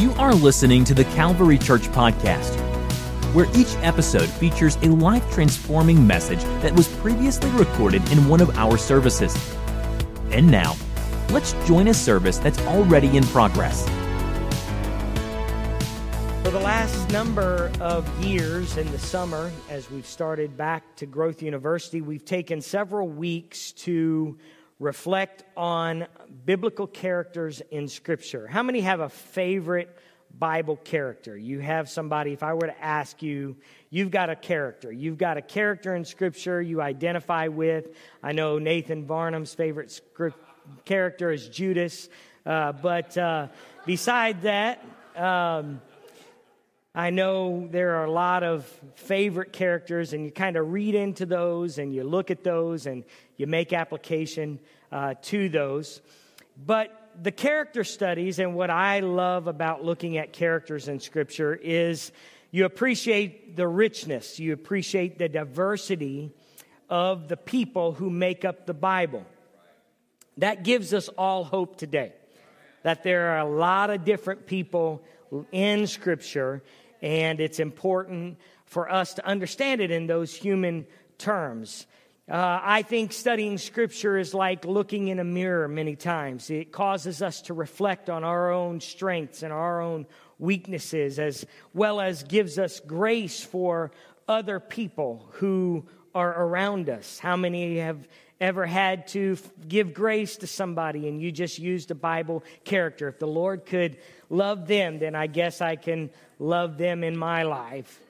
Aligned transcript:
You 0.00 0.12
are 0.12 0.34
listening 0.34 0.84
to 0.84 0.94
the 0.94 1.04
Calvary 1.04 1.58
Church 1.58 1.82
Podcast, 1.88 2.54
where 3.34 3.44
each 3.54 3.76
episode 3.82 4.30
features 4.30 4.76
a 4.76 4.86
life 4.86 5.30
transforming 5.30 6.06
message 6.06 6.42
that 6.62 6.74
was 6.74 6.88
previously 6.88 7.50
recorded 7.50 8.10
in 8.10 8.26
one 8.26 8.40
of 8.40 8.48
our 8.56 8.78
services. 8.78 9.36
And 10.30 10.50
now, 10.50 10.74
let's 11.32 11.52
join 11.66 11.86
a 11.88 11.92
service 11.92 12.38
that's 12.38 12.58
already 12.62 13.14
in 13.14 13.24
progress. 13.24 13.86
For 16.44 16.50
the 16.50 16.60
last 16.60 17.10
number 17.10 17.70
of 17.78 18.08
years 18.24 18.78
in 18.78 18.90
the 18.92 18.98
summer, 18.98 19.52
as 19.68 19.90
we've 19.90 20.06
started 20.06 20.56
back 20.56 20.96
to 20.96 21.04
Growth 21.04 21.42
University, 21.42 22.00
we've 22.00 22.24
taken 22.24 22.62
several 22.62 23.06
weeks 23.06 23.72
to 23.72 24.38
reflect 24.80 25.44
on 25.56 26.06
biblical 26.46 26.86
characters 26.86 27.62
in 27.70 27.86
Scripture. 27.86 28.48
How 28.48 28.62
many 28.62 28.80
have 28.80 29.00
a 29.00 29.10
favorite 29.10 29.94
Bible 30.36 30.76
character? 30.76 31.36
You 31.36 31.60
have 31.60 31.90
somebody, 31.90 32.32
if 32.32 32.42
I 32.42 32.54
were 32.54 32.66
to 32.66 32.82
ask 32.82 33.22
you, 33.22 33.56
you've 33.90 34.10
got 34.10 34.30
a 34.30 34.36
character. 34.36 34.90
You've 34.90 35.18
got 35.18 35.36
a 35.36 35.42
character 35.42 35.94
in 35.94 36.06
Scripture 36.06 36.62
you 36.62 36.80
identify 36.80 37.48
with. 37.48 37.88
I 38.22 38.32
know 38.32 38.58
Nathan 38.58 39.06
Varnum's 39.06 39.52
favorite 39.52 39.90
script, 39.92 40.38
character 40.86 41.30
is 41.30 41.48
Judas. 41.48 42.08
Uh, 42.46 42.72
but 42.72 43.16
uh, 43.18 43.48
beside 43.84 44.42
that, 44.42 44.82
um, 45.14 45.82
I 46.94 47.10
know 47.10 47.68
there 47.70 47.96
are 47.96 48.04
a 48.04 48.10
lot 48.10 48.42
of 48.42 48.64
favorite 48.96 49.52
characters, 49.52 50.12
and 50.12 50.24
you 50.24 50.32
kind 50.32 50.56
of 50.56 50.72
read 50.72 50.96
into 50.96 51.24
those 51.24 51.78
and 51.78 51.94
you 51.94 52.02
look 52.02 52.32
at 52.32 52.42
those 52.42 52.86
and 52.86 53.04
you 53.36 53.46
make 53.46 53.72
application 53.72 54.58
uh, 54.90 55.14
to 55.22 55.48
those. 55.48 56.00
But 56.56 57.12
the 57.22 57.30
character 57.30 57.84
studies 57.84 58.40
and 58.40 58.56
what 58.56 58.70
I 58.70 59.00
love 59.00 59.46
about 59.46 59.84
looking 59.84 60.18
at 60.18 60.32
characters 60.32 60.88
in 60.88 60.98
Scripture 60.98 61.54
is 61.54 62.10
you 62.50 62.64
appreciate 62.64 63.54
the 63.54 63.68
richness, 63.68 64.40
you 64.40 64.52
appreciate 64.52 65.16
the 65.16 65.28
diversity 65.28 66.32
of 66.88 67.28
the 67.28 67.36
people 67.36 67.92
who 67.92 68.10
make 68.10 68.44
up 68.44 68.66
the 68.66 68.74
Bible. 68.74 69.24
That 70.38 70.64
gives 70.64 70.92
us 70.92 71.08
all 71.10 71.44
hope 71.44 71.76
today 71.76 72.14
that 72.82 73.04
there 73.04 73.32
are 73.32 73.38
a 73.38 73.48
lot 73.48 73.90
of 73.90 74.04
different 74.04 74.46
people 74.46 75.04
in 75.52 75.86
Scripture 75.86 76.62
and 77.02 77.40
it's 77.40 77.60
important 77.60 78.38
for 78.66 78.90
us 78.90 79.14
to 79.14 79.26
understand 79.26 79.80
it 79.80 79.90
in 79.90 80.06
those 80.06 80.34
human 80.34 80.86
terms. 81.18 81.86
Uh, 82.30 82.60
I 82.62 82.82
think 82.82 83.12
studying 83.12 83.58
Scripture 83.58 84.16
is 84.16 84.34
like 84.34 84.64
looking 84.64 85.08
in 85.08 85.18
a 85.18 85.24
mirror 85.24 85.66
many 85.66 85.96
times. 85.96 86.48
It 86.50 86.70
causes 86.70 87.22
us 87.22 87.42
to 87.42 87.54
reflect 87.54 88.08
on 88.08 88.22
our 88.22 88.52
own 88.52 88.80
strengths 88.80 89.42
and 89.42 89.52
our 89.52 89.80
own 89.80 90.06
weaknesses, 90.38 91.18
as 91.18 91.44
well 91.74 92.00
as 92.00 92.22
gives 92.22 92.58
us 92.58 92.80
grace 92.80 93.42
for 93.42 93.90
other 94.28 94.60
people 94.60 95.28
who 95.32 95.86
are 96.14 96.44
around 96.44 96.88
us. 96.88 97.18
How 97.18 97.36
many 97.36 97.78
have 97.78 98.06
ever 98.40 98.64
had 98.64 99.06
to 99.08 99.36
give 99.68 99.92
grace 99.92 100.38
to 100.38 100.46
somebody 100.46 101.08
and 101.08 101.20
you 101.20 101.30
just 101.30 101.58
used 101.58 101.90
a 101.90 101.94
Bible 101.94 102.42
character? 102.64 103.08
If 103.08 103.18
the 103.18 103.26
Lord 103.26 103.66
could 103.66 103.98
love 104.28 104.66
them, 104.66 104.98
then 104.98 105.14
I 105.14 105.26
guess 105.26 105.60
I 105.60 105.76
can 105.76 106.10
love 106.38 106.78
them 106.78 107.04
in 107.04 107.16
my 107.16 107.42
life. 107.42 108.00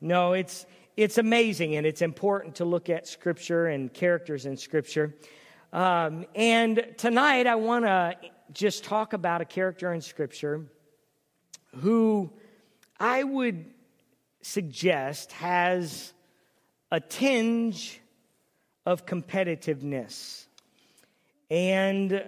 No, 0.00 0.32
it's, 0.32 0.66
it's 0.96 1.18
amazing 1.18 1.76
and 1.76 1.86
it's 1.86 2.02
important 2.02 2.56
to 2.56 2.64
look 2.64 2.88
at 2.88 3.06
Scripture 3.06 3.66
and 3.66 3.92
characters 3.92 4.46
in 4.46 4.56
Scripture. 4.56 5.14
Um, 5.72 6.26
and 6.34 6.94
tonight 6.96 7.46
I 7.46 7.56
want 7.56 7.84
to 7.84 8.16
just 8.52 8.84
talk 8.84 9.12
about 9.12 9.40
a 9.40 9.44
character 9.44 9.92
in 9.92 10.00
Scripture 10.00 10.64
who 11.80 12.30
I 12.98 13.22
would 13.22 13.66
suggest 14.40 15.32
has 15.32 16.12
a 16.90 17.00
tinge 17.00 18.00
of 18.86 19.04
competitiveness. 19.04 20.46
And 21.50 22.24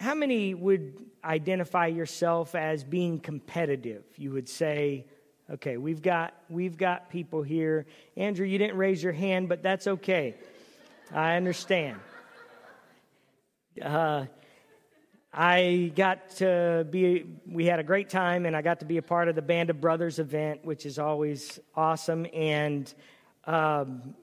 how 0.00 0.14
many 0.14 0.54
would 0.54 0.94
identify 1.22 1.86
yourself 1.86 2.54
as 2.54 2.82
being 2.82 3.20
competitive? 3.20 4.04
You 4.16 4.32
would 4.32 4.48
say, 4.48 5.06
okay, 5.50 5.76
we've 5.76 6.02
got, 6.02 6.34
we've 6.48 6.78
got 6.78 7.10
people 7.10 7.42
here. 7.42 7.86
Andrew, 8.16 8.46
you 8.46 8.58
didn't 8.58 8.78
raise 8.78 9.02
your 9.02 9.12
hand, 9.12 9.48
but 9.48 9.62
that's 9.62 9.86
okay. 9.86 10.34
I 11.12 11.36
understand. 11.36 12.00
Uh, 13.80 14.26
I 15.32 15.92
got 15.94 16.30
to 16.36 16.86
be, 16.90 17.26
we 17.46 17.66
had 17.66 17.78
a 17.78 17.84
great 17.84 18.08
time, 18.08 18.46
and 18.46 18.56
I 18.56 18.62
got 18.62 18.80
to 18.80 18.86
be 18.86 18.96
a 18.96 19.02
part 19.02 19.28
of 19.28 19.34
the 19.34 19.42
Band 19.42 19.68
of 19.68 19.80
Brothers 19.80 20.18
event, 20.18 20.64
which 20.64 20.86
is 20.86 20.98
always 20.98 21.60
awesome. 21.74 22.26
And 22.32 22.92
um, 23.44 24.14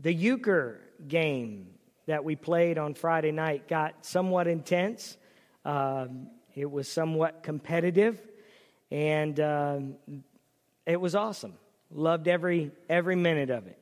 the 0.00 0.12
euchre 0.12 0.80
game 1.08 1.68
that 2.06 2.24
we 2.24 2.36
played 2.36 2.78
on 2.78 2.94
Friday 2.94 3.32
night 3.32 3.68
got 3.68 4.06
somewhat 4.06 4.46
intense. 4.46 5.16
Um, 5.64 6.28
it 6.54 6.70
was 6.70 6.88
somewhat 6.88 7.42
competitive, 7.42 8.20
and 8.90 9.38
um, 9.40 9.94
it 10.86 11.00
was 11.00 11.14
awesome. 11.14 11.54
Loved 11.90 12.28
every 12.28 12.70
every 12.88 13.16
minute 13.16 13.50
of 13.50 13.66
it. 13.66 13.78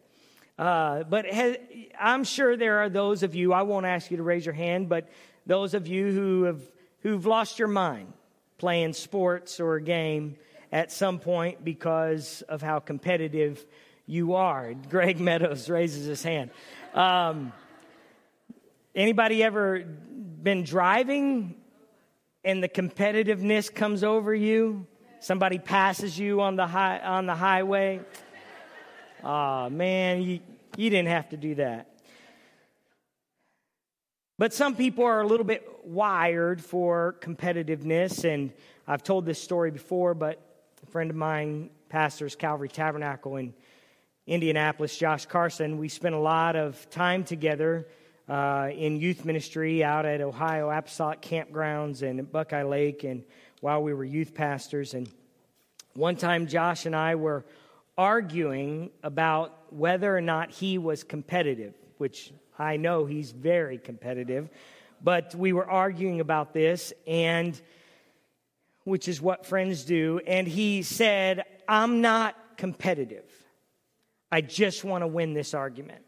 Uh, 0.58 1.02
but 1.04 1.26
has, 1.26 1.56
I'm 1.98 2.24
sure 2.24 2.56
there 2.56 2.78
are 2.78 2.88
those 2.88 3.22
of 3.22 3.34
you. 3.34 3.52
I 3.52 3.62
won't 3.62 3.86
ask 3.86 4.10
you 4.10 4.16
to 4.18 4.22
raise 4.22 4.46
your 4.46 4.54
hand, 4.54 4.88
but 4.88 5.08
those 5.46 5.74
of 5.74 5.86
you 5.86 6.12
who 6.12 6.42
have 6.44 6.62
who've 7.00 7.26
lost 7.26 7.58
your 7.58 7.68
mind 7.68 8.12
playing 8.58 8.92
sports 8.92 9.60
or 9.60 9.76
a 9.76 9.82
game 9.82 10.36
at 10.72 10.90
some 10.90 11.18
point 11.18 11.64
because 11.64 12.42
of 12.48 12.62
how 12.62 12.78
competitive 12.78 13.64
you 14.06 14.34
are. 14.34 14.74
Greg 14.88 15.20
Meadows 15.20 15.68
raises 15.68 16.06
his 16.06 16.22
hand. 16.22 16.50
Um, 16.94 17.52
anybody 18.94 19.42
ever 19.42 19.80
been 19.80 20.62
driving 20.62 21.56
and 22.44 22.62
the 22.62 22.68
competitiveness 22.68 23.74
comes 23.74 24.04
over 24.04 24.32
you? 24.32 24.86
Somebody 25.18 25.58
passes 25.58 26.16
you 26.16 26.40
on 26.40 26.54
the 26.54 26.68
high, 26.68 27.00
on 27.00 27.26
the 27.26 27.34
highway. 27.34 28.00
Ah, 29.24 29.64
oh, 29.64 29.70
man, 29.70 30.22
you, 30.22 30.40
you 30.76 30.88
didn't 30.88 31.08
have 31.08 31.30
to 31.30 31.36
do 31.36 31.56
that. 31.56 31.90
But 34.38 34.52
some 34.52 34.76
people 34.76 35.04
are 35.04 35.20
a 35.20 35.26
little 35.26 35.46
bit 35.46 35.66
wired 35.84 36.62
for 36.62 37.16
competitiveness, 37.20 38.22
and 38.24 38.52
I've 38.86 39.02
told 39.02 39.26
this 39.26 39.42
story 39.42 39.72
before, 39.72 40.14
but 40.14 40.40
a 40.82 40.86
friend 40.86 41.10
of 41.10 41.16
mine 41.16 41.70
pastors 41.88 42.36
Calvary 42.36 42.68
Tabernacle 42.68 43.36
in 43.36 43.54
Indianapolis, 44.26 44.96
Josh 44.96 45.26
Carson. 45.26 45.76
We 45.76 45.88
spent 45.88 46.14
a 46.14 46.18
lot 46.18 46.56
of 46.56 46.88
time 46.88 47.24
together 47.24 47.86
uh, 48.26 48.70
in 48.74 48.96
youth 48.96 49.26
ministry 49.26 49.84
out 49.84 50.06
at 50.06 50.22
Ohio 50.22 50.70
Apostolic 50.70 51.20
Campgrounds 51.20 52.00
and 52.00 52.30
Buckeye 52.32 52.62
Lake, 52.62 53.04
and 53.04 53.22
while 53.60 53.82
we 53.82 53.92
were 53.92 54.04
youth 54.04 54.32
pastors. 54.32 54.94
And 54.94 55.10
one 55.92 56.16
time, 56.16 56.46
Josh 56.46 56.86
and 56.86 56.96
I 56.96 57.16
were 57.16 57.44
arguing 57.98 58.90
about 59.02 59.70
whether 59.70 60.16
or 60.16 60.22
not 60.22 60.50
he 60.50 60.78
was 60.78 61.04
competitive, 61.04 61.74
which 61.98 62.32
I 62.58 62.78
know 62.78 63.04
he's 63.04 63.30
very 63.30 63.76
competitive. 63.76 64.48
But 65.02 65.34
we 65.34 65.52
were 65.52 65.68
arguing 65.68 66.20
about 66.20 66.54
this, 66.54 66.94
and 67.06 67.60
which 68.84 69.06
is 69.06 69.20
what 69.20 69.44
friends 69.44 69.84
do. 69.84 70.22
And 70.26 70.48
he 70.48 70.82
said, 70.82 71.44
I'm 71.68 72.00
not 72.00 72.34
competitive. 72.56 73.24
I 74.34 74.40
just 74.40 74.82
want 74.82 75.02
to 75.02 75.06
win 75.06 75.32
this 75.32 75.54
argument. 75.54 76.02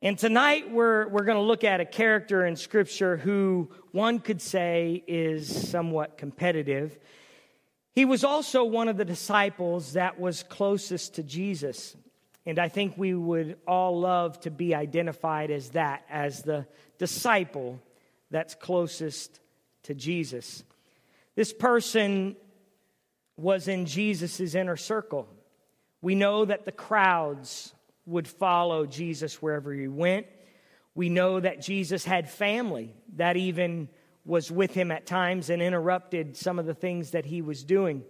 and 0.00 0.18
tonight 0.18 0.70
we're, 0.70 1.08
we're 1.08 1.24
going 1.24 1.36
to 1.36 1.42
look 1.42 1.62
at 1.62 1.82
a 1.82 1.84
character 1.84 2.46
in 2.46 2.56
Scripture 2.56 3.18
who 3.18 3.68
one 3.92 4.18
could 4.18 4.40
say 4.40 5.04
is 5.06 5.68
somewhat 5.68 6.16
competitive. 6.16 6.98
He 7.92 8.06
was 8.06 8.24
also 8.24 8.64
one 8.64 8.88
of 8.88 8.96
the 8.96 9.04
disciples 9.04 9.92
that 9.92 10.18
was 10.18 10.42
closest 10.42 11.16
to 11.16 11.22
Jesus. 11.22 11.94
And 12.46 12.58
I 12.58 12.70
think 12.70 12.94
we 12.96 13.12
would 13.12 13.58
all 13.66 14.00
love 14.00 14.40
to 14.40 14.50
be 14.50 14.74
identified 14.74 15.50
as 15.50 15.68
that, 15.72 16.06
as 16.08 16.40
the 16.40 16.66
disciple 16.96 17.78
that's 18.30 18.54
closest 18.54 19.38
to 19.82 19.94
Jesus. 19.94 20.64
This 21.34 21.52
person 21.52 22.36
was 23.38 23.68
in 23.68 23.86
Jesus' 23.86 24.54
inner 24.54 24.76
circle. 24.76 25.28
We 26.02 26.14
know 26.14 26.44
that 26.44 26.64
the 26.64 26.72
crowds 26.72 27.72
would 28.04 28.26
follow 28.26 28.84
Jesus 28.86 29.40
wherever 29.40 29.72
he 29.72 29.88
went. 29.88 30.26
We 30.94 31.08
know 31.08 31.38
that 31.38 31.62
Jesus 31.62 32.04
had 32.04 32.28
family 32.28 32.94
that 33.16 33.36
even 33.36 33.88
was 34.24 34.50
with 34.50 34.74
him 34.74 34.90
at 34.90 35.06
times 35.06 35.50
and 35.50 35.62
interrupted 35.62 36.36
some 36.36 36.58
of 36.58 36.66
the 36.66 36.74
things 36.74 37.12
that 37.12 37.24
he 37.24 37.40
was 37.40 37.64
doing. 37.64 38.02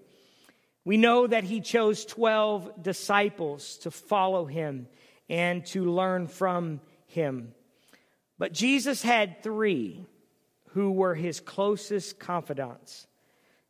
We 0.85 0.97
know 0.97 1.27
that 1.27 1.45
he 1.45 1.61
chose 1.61 2.05
12 2.07 2.83
disciples 2.83 3.77
to 3.79 3.91
follow 3.91 4.47
him 4.47 4.89
and 5.29 5.67
to 5.67 5.85
learn 5.85 6.27
from 6.29 6.81
him. 7.07 7.53
But 8.39 8.53
Jesus 8.53 9.03
had 9.03 9.43
three 9.43 10.07
who 10.69 10.93
were 10.93 11.15
his 11.15 11.41
closest 11.41 12.19
confidants. 12.19 13.08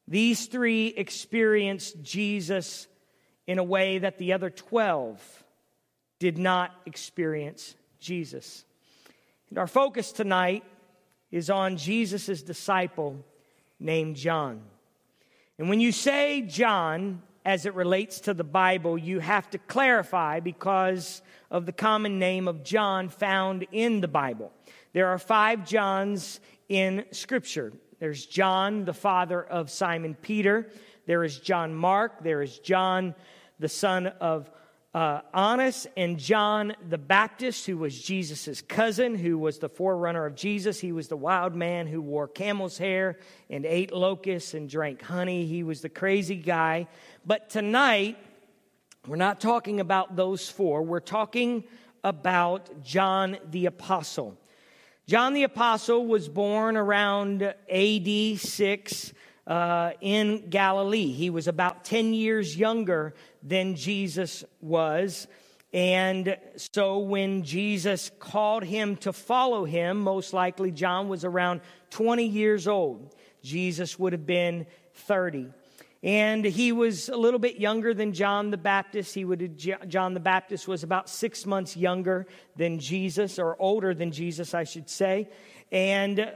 These 0.09 0.47
three 0.47 0.87
experienced 0.89 2.03
Jesus 2.03 2.89
in 3.47 3.59
a 3.59 3.65
way 3.65 3.99
that 3.99 4.17
the 4.17 4.33
other 4.33 4.49
12 4.49 5.45
did 6.19 6.39
not 6.39 6.75
experience 6.87 7.75
Jesus. 8.01 8.65
And 9.51 9.59
our 9.59 9.67
focus 9.67 10.11
tonight 10.11 10.65
is 11.31 11.51
on 11.51 11.77
Jesus' 11.77 12.43
disciple 12.43 13.23
named 13.79 14.17
John. 14.17 14.63
And 15.59 15.69
when 15.69 15.79
you 15.79 15.93
say 15.93 16.41
John, 16.41 17.23
as 17.45 17.67
it 17.67 17.75
relates 17.75 18.21
to 18.21 18.33
the 18.33 18.45
Bible, 18.45 18.97
you 18.97 19.21
have 19.21 19.51
to 19.51 19.59
clarify 19.59 20.41
because 20.41 21.21
of 21.51 21.67
the 21.67 21.73
common 21.73 22.19
name 22.19 22.49
of 22.49 22.65
John 22.65 23.11
found 23.11 23.67
in 23.73 24.01
the 24.01 24.09
Bible. 24.09 24.53
There 24.95 25.09
are 25.09 25.19
five 25.19 25.67
Johns 25.67 26.41
in 26.71 27.05
Scripture. 27.11 27.75
There's 27.99 28.25
John, 28.27 28.85
the 28.85 28.95
father 28.95 29.43
of 29.43 29.71
Simon 29.71 30.15
Peter. 30.15 30.71
There 31.07 31.25
is 31.25 31.39
John 31.39 31.75
Mark. 31.75 32.23
There 32.23 32.43
is 32.43 32.59
John, 32.59 33.15
the 33.59 33.69
son 33.69 34.07
of 34.07 34.51
uh, 34.95 35.21
Annas 35.35 35.87
and 35.97 36.19
John 36.19 36.75
the 36.89 36.99
Baptist, 36.99 37.67
who 37.67 37.77
was 37.77 38.01
Jesus' 38.01 38.63
cousin, 38.63 39.15
who 39.15 39.37
was 39.37 39.59
the 39.59 39.69
forerunner 39.69 40.27
of 40.27 40.35
Jesus. 40.35 40.81
He 40.81 40.93
was 40.93 41.09
the 41.09 41.17
wild 41.17 41.55
man 41.55 41.87
who 41.87 42.01
wore 42.01 42.29
camel's 42.29 42.79
hair 42.79 43.19
and 43.51 43.67
ate 43.67 43.93
locusts 43.93 44.55
and 44.55 44.69
drank 44.69 45.03
honey. 45.03 45.45
He 45.45 45.63
was 45.63 45.83
the 45.83 45.89
crazy 45.89 46.37
guy. 46.37 46.89
But 47.27 47.51
tonight, 47.51 48.17
we're 49.07 49.17
not 49.17 49.41
talking 49.41 49.81
about 49.81 50.17
those 50.17 50.49
four. 50.49 50.83
We're 50.83 51.01
talking 51.01 51.65
about 52.03 52.83
John 52.83 53.39
the 53.51 53.67
Apostle. 53.67 54.39
John 55.09 55.33
the 55.33 55.45
Apostle 55.45 56.05
was 56.05 56.29
born 56.29 56.77
around 56.77 57.43
AD 57.43 58.39
6 58.39 59.13
uh, 59.47 59.93
in 60.03 60.51
Galilee. 60.51 61.13
He 61.13 61.31
was 61.31 61.49
about 61.49 61.83
10 61.87 62.13
years 62.13 62.55
younger 62.55 63.15
than 63.43 63.75
Jesus 63.75 64.45
was. 64.61 65.27
And 65.73 66.37
so 66.57 66.99
when 66.99 67.43
Jesus 67.43 68.11
called 68.19 68.65
him 68.65 68.97
to 68.97 69.15
follow 69.15 69.65
him, 69.65 69.99
most 69.99 70.35
likely 70.35 70.73
John 70.73 71.09
was 71.09 71.25
around 71.25 71.63
20 71.89 72.27
years 72.27 72.69
old. 72.69 73.15
Jesus 73.43 73.99
would 73.99 74.13
have 74.13 74.27
been 74.27 74.67
30. 74.93 75.49
And 76.03 76.45
he 76.45 76.71
was 76.71 77.09
a 77.09 77.17
little 77.17 77.41
bit 77.41 77.59
younger 77.59 77.93
than 77.93 78.13
John 78.13 78.51
the 78.51 78.57
Baptist. 78.57 79.15
He 79.15 79.25
would 79.25 79.59
John 79.89 80.15
the 80.15 80.21
Baptist 80.21 80.69
was 80.69 80.85
about 80.85 81.09
six 81.09 81.45
months 81.45 81.77
younger 81.77 82.27
than 82.57 82.79
Jesus, 82.79 83.39
or 83.39 83.61
older 83.61 83.95
than 83.95 84.13
Jesus, 84.13 84.55
I 84.55 84.65
should 84.65 84.89
say. 84.89 85.29
And 85.73 86.31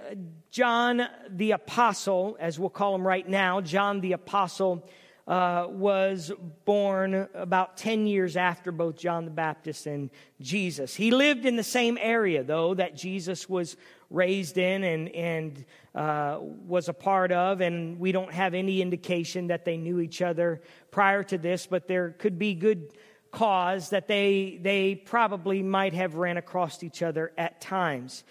John 0.50 1.06
the 1.30 1.52
Apostle, 1.52 2.36
as 2.40 2.58
we'll 2.58 2.70
call 2.70 2.94
him 2.94 3.06
right 3.06 3.26
now, 3.26 3.60
John 3.60 4.00
the 4.00 4.12
Apostle 4.12 4.86
uh, 5.26 5.66
was 5.68 6.32
born 6.64 7.28
about 7.32 7.76
10 7.76 8.06
years 8.08 8.36
after 8.36 8.72
both 8.72 8.96
John 8.96 9.24
the 9.24 9.30
Baptist 9.30 9.86
and 9.86 10.10
Jesus. 10.40 10.94
He 10.96 11.12
lived 11.12 11.46
in 11.46 11.54
the 11.54 11.62
same 11.62 11.96
area, 12.00 12.42
though, 12.42 12.74
that 12.74 12.96
Jesus 12.96 13.48
was 13.48 13.76
raised 14.10 14.58
in 14.58 14.82
and, 14.84 15.08
and 15.10 15.64
uh, 15.94 16.38
was 16.40 16.88
a 16.88 16.92
part 16.94 17.32
of, 17.32 17.60
and 17.60 17.98
we 17.98 18.12
don't 18.12 18.32
have 18.32 18.54
any 18.54 18.80
indication 18.80 19.48
that 19.48 19.64
they 19.64 19.76
knew 19.76 20.00
each 20.00 20.22
other 20.22 20.62
prior 20.90 21.22
to 21.24 21.38
this, 21.38 21.66
but 21.66 21.86
there 21.86 22.10
could 22.10 22.38
be 22.38 22.54
good 22.54 22.92
cause 23.30 23.90
that 23.90 24.08
they, 24.08 24.58
they 24.62 24.94
probably 24.94 25.62
might 25.62 25.94
have 25.94 26.14
ran 26.14 26.36
across 26.36 26.82
each 26.82 27.02
other 27.02 27.32
at 27.36 27.60
times. 27.60 28.24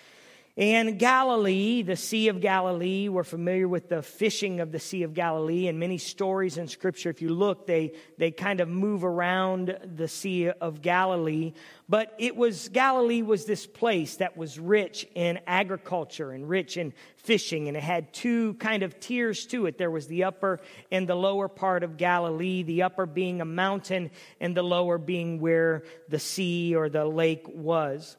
And 0.58 1.00
Galilee, 1.00 1.82
the 1.82 1.96
Sea 1.96 2.28
of 2.28 2.42
Galilee, 2.42 3.08
we're 3.08 3.24
familiar 3.24 3.70
with 3.70 3.88
the 3.88 4.02
fishing 4.02 4.60
of 4.60 4.74
the 4.74 4.80
Sea 4.80 5.04
of 5.04 5.14
Galilee, 5.14 5.70
and 5.70 5.80
many 5.80 5.98
stories 5.98 6.58
in 6.58 6.68
Scripture, 6.68 7.10
if 7.10 7.22
you 7.22 7.30
look, 7.30 7.66
they, 7.68 7.94
they 8.18 8.32
kind 8.32 8.60
of 8.60 8.68
move 8.68 9.06
around 9.06 9.78
the 9.96 10.10
Sea 10.10 10.50
of 10.50 10.82
Galilee. 10.82 11.54
But 11.88 12.14
it 12.18 12.36
was, 12.36 12.68
Galilee 12.68 13.22
was 13.22 13.46
this 13.46 13.66
place 13.66 14.18
that 14.18 14.36
was 14.36 14.60
rich 14.60 15.08
in 15.16 15.40
agriculture 15.48 16.32
and 16.32 16.50
rich 16.50 16.76
in 16.76 16.94
fishing, 17.16 17.70
and 17.70 17.78
it 17.78 17.84
had 17.84 18.14
two 18.14 18.56
kind 18.56 18.84
of 18.84 19.00
tiers 19.00 19.46
to 19.48 19.68
it. 19.68 19.78
There 19.78 19.90
was 19.90 20.08
the 20.08 20.26
upper 20.26 20.60
and 20.92 21.08
the 21.08 21.16
lower 21.16 21.48
part 21.48 21.82
of 21.82 21.96
Galilee, 21.96 22.64
the 22.64 22.84
upper 22.84 23.06
being 23.06 23.40
a 23.40 23.46
mountain, 23.46 24.12
and 24.42 24.56
the 24.56 24.64
lower 24.64 24.98
being 24.98 25.40
where 25.40 25.84
the 26.10 26.20
sea 26.20 26.76
or 26.76 26.90
the 26.90 27.06
lake 27.06 27.46
was. 27.48 28.18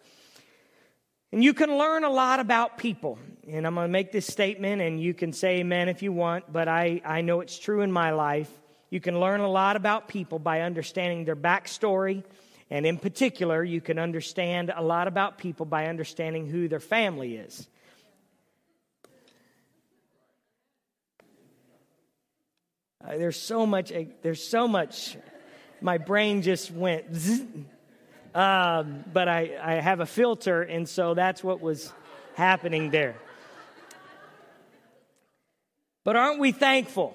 And 1.32 1.42
you 1.42 1.54
can 1.54 1.78
learn 1.78 2.04
a 2.04 2.10
lot 2.10 2.40
about 2.40 2.76
people. 2.76 3.18
And 3.48 3.66
I'm 3.66 3.74
going 3.74 3.88
to 3.88 3.92
make 3.92 4.12
this 4.12 4.26
statement, 4.26 4.82
and 4.82 5.00
you 5.00 5.14
can 5.14 5.32
say 5.32 5.60
amen 5.60 5.88
if 5.88 6.02
you 6.02 6.12
want, 6.12 6.52
but 6.52 6.68
I, 6.68 7.00
I 7.04 7.22
know 7.22 7.40
it's 7.40 7.58
true 7.58 7.80
in 7.80 7.90
my 7.90 8.10
life. 8.10 8.50
You 8.90 9.00
can 9.00 9.18
learn 9.18 9.40
a 9.40 9.48
lot 9.48 9.76
about 9.76 10.06
people 10.06 10.38
by 10.38 10.60
understanding 10.60 11.24
their 11.24 11.34
backstory. 11.34 12.22
And 12.70 12.84
in 12.84 12.98
particular, 12.98 13.64
you 13.64 13.80
can 13.80 13.98
understand 13.98 14.72
a 14.74 14.82
lot 14.82 15.08
about 15.08 15.38
people 15.38 15.64
by 15.64 15.86
understanding 15.86 16.46
who 16.46 16.68
their 16.68 16.80
family 16.80 17.36
is. 17.36 17.66
Uh, 23.02 23.16
there's 23.16 23.40
so 23.40 23.66
much, 23.66 23.90
uh, 23.90 24.04
there's 24.22 24.46
so 24.46 24.68
much, 24.68 25.16
my 25.80 25.98
brain 25.98 26.42
just 26.42 26.70
went. 26.70 27.14
Zzz. 27.14 27.42
Um, 28.34 29.04
but 29.12 29.28
I, 29.28 29.58
I 29.62 29.72
have 29.74 30.00
a 30.00 30.06
filter, 30.06 30.62
and 30.62 30.88
so 30.88 31.14
that's 31.14 31.44
what 31.44 31.60
was 31.60 31.92
happening 32.34 32.90
there. 32.90 33.16
But 36.04 36.16
aren't 36.16 36.40
we 36.40 36.52
thankful? 36.52 37.14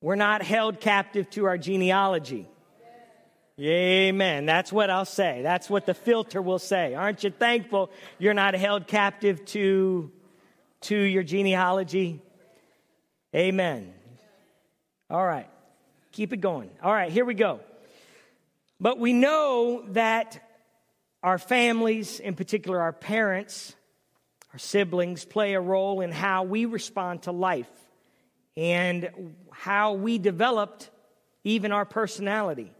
We're 0.00 0.16
not 0.16 0.42
held 0.42 0.80
captive 0.80 1.28
to 1.30 1.44
our 1.44 1.58
genealogy. 1.58 2.48
Amen. 3.60 4.46
That's 4.46 4.72
what 4.72 4.88
I'll 4.88 5.04
say. 5.04 5.40
That's 5.42 5.68
what 5.68 5.84
the 5.84 5.92
filter 5.92 6.40
will 6.40 6.58
say. 6.58 6.94
Aren't 6.94 7.22
you 7.22 7.30
thankful 7.30 7.90
you're 8.18 8.32
not 8.32 8.54
held 8.54 8.86
captive 8.86 9.44
to, 9.46 10.10
to 10.82 10.96
your 10.96 11.22
genealogy? 11.22 12.22
Amen. 13.36 13.92
All 15.10 15.24
right. 15.24 15.48
Keep 16.12 16.32
it 16.32 16.38
going. 16.38 16.70
All 16.82 16.92
right, 16.92 17.12
here 17.12 17.26
we 17.26 17.34
go. 17.34 17.60
But 18.80 18.98
we 18.98 19.12
know 19.12 19.84
that 19.88 20.40
our 21.22 21.38
families, 21.38 22.18
in 22.18 22.34
particular 22.34 22.80
our 22.80 22.94
parents, 22.94 23.74
our 24.52 24.58
siblings, 24.58 25.24
play 25.24 25.54
a 25.54 25.60
role 25.60 26.00
in 26.00 26.10
how 26.10 26.44
we 26.44 26.64
respond 26.64 27.22
to 27.22 27.32
life 27.32 27.70
and 28.56 29.34
how 29.50 29.92
we 29.92 30.18
developed 30.18 30.90
even 31.44 31.72
our 31.72 31.84
personality. 31.84 32.72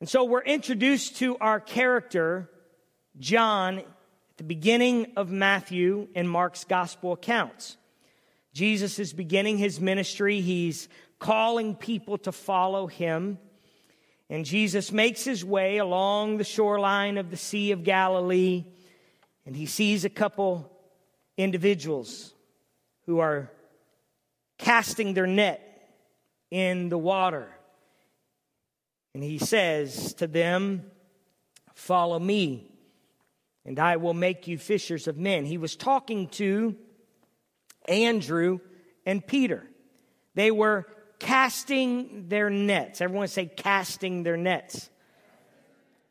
And 0.00 0.08
so 0.08 0.24
we're 0.24 0.42
introduced 0.42 1.16
to 1.18 1.36
our 1.38 1.60
character, 1.60 2.50
John, 3.18 3.78
at 3.78 3.86
the 4.38 4.44
beginning 4.44 5.12
of 5.16 5.30
Matthew 5.30 6.08
and 6.14 6.28
Mark's 6.28 6.64
gospel 6.64 7.12
accounts. 7.12 7.76
Jesus 8.52 8.98
is 8.98 9.12
beginning 9.12 9.58
his 9.58 9.80
ministry. 9.80 10.40
He's 10.40 10.88
calling 11.18 11.74
people 11.74 12.18
to 12.18 12.32
follow 12.32 12.86
him. 12.86 13.38
And 14.30 14.44
Jesus 14.44 14.90
makes 14.90 15.24
his 15.24 15.44
way 15.44 15.78
along 15.78 16.38
the 16.38 16.44
shoreline 16.44 17.18
of 17.18 17.30
the 17.30 17.36
Sea 17.36 17.72
of 17.72 17.84
Galilee, 17.84 18.64
and 19.44 19.54
he 19.54 19.66
sees 19.66 20.04
a 20.04 20.10
couple 20.10 20.70
individuals 21.36 22.32
who 23.06 23.18
are 23.18 23.50
casting 24.58 25.12
their 25.12 25.26
net 25.26 25.60
in 26.50 26.88
the 26.88 26.98
water. 26.98 27.48
And 29.12 29.22
he 29.22 29.38
says 29.38 30.14
to 30.14 30.26
them, 30.26 30.90
Follow 31.74 32.18
me, 32.18 32.70
and 33.66 33.78
I 33.78 33.96
will 33.96 34.14
make 34.14 34.46
you 34.46 34.58
fishers 34.58 35.08
of 35.08 35.18
men. 35.18 35.44
He 35.44 35.58
was 35.58 35.74
talking 35.74 36.28
to 36.28 36.76
Andrew 37.88 38.60
and 39.04 39.26
Peter. 39.26 39.66
They 40.34 40.50
were 40.50 40.86
casting 41.24 42.28
their 42.28 42.50
nets. 42.50 43.00
Everyone 43.00 43.28
say 43.28 43.46
casting 43.46 44.22
their 44.24 44.36
nets. 44.36 44.90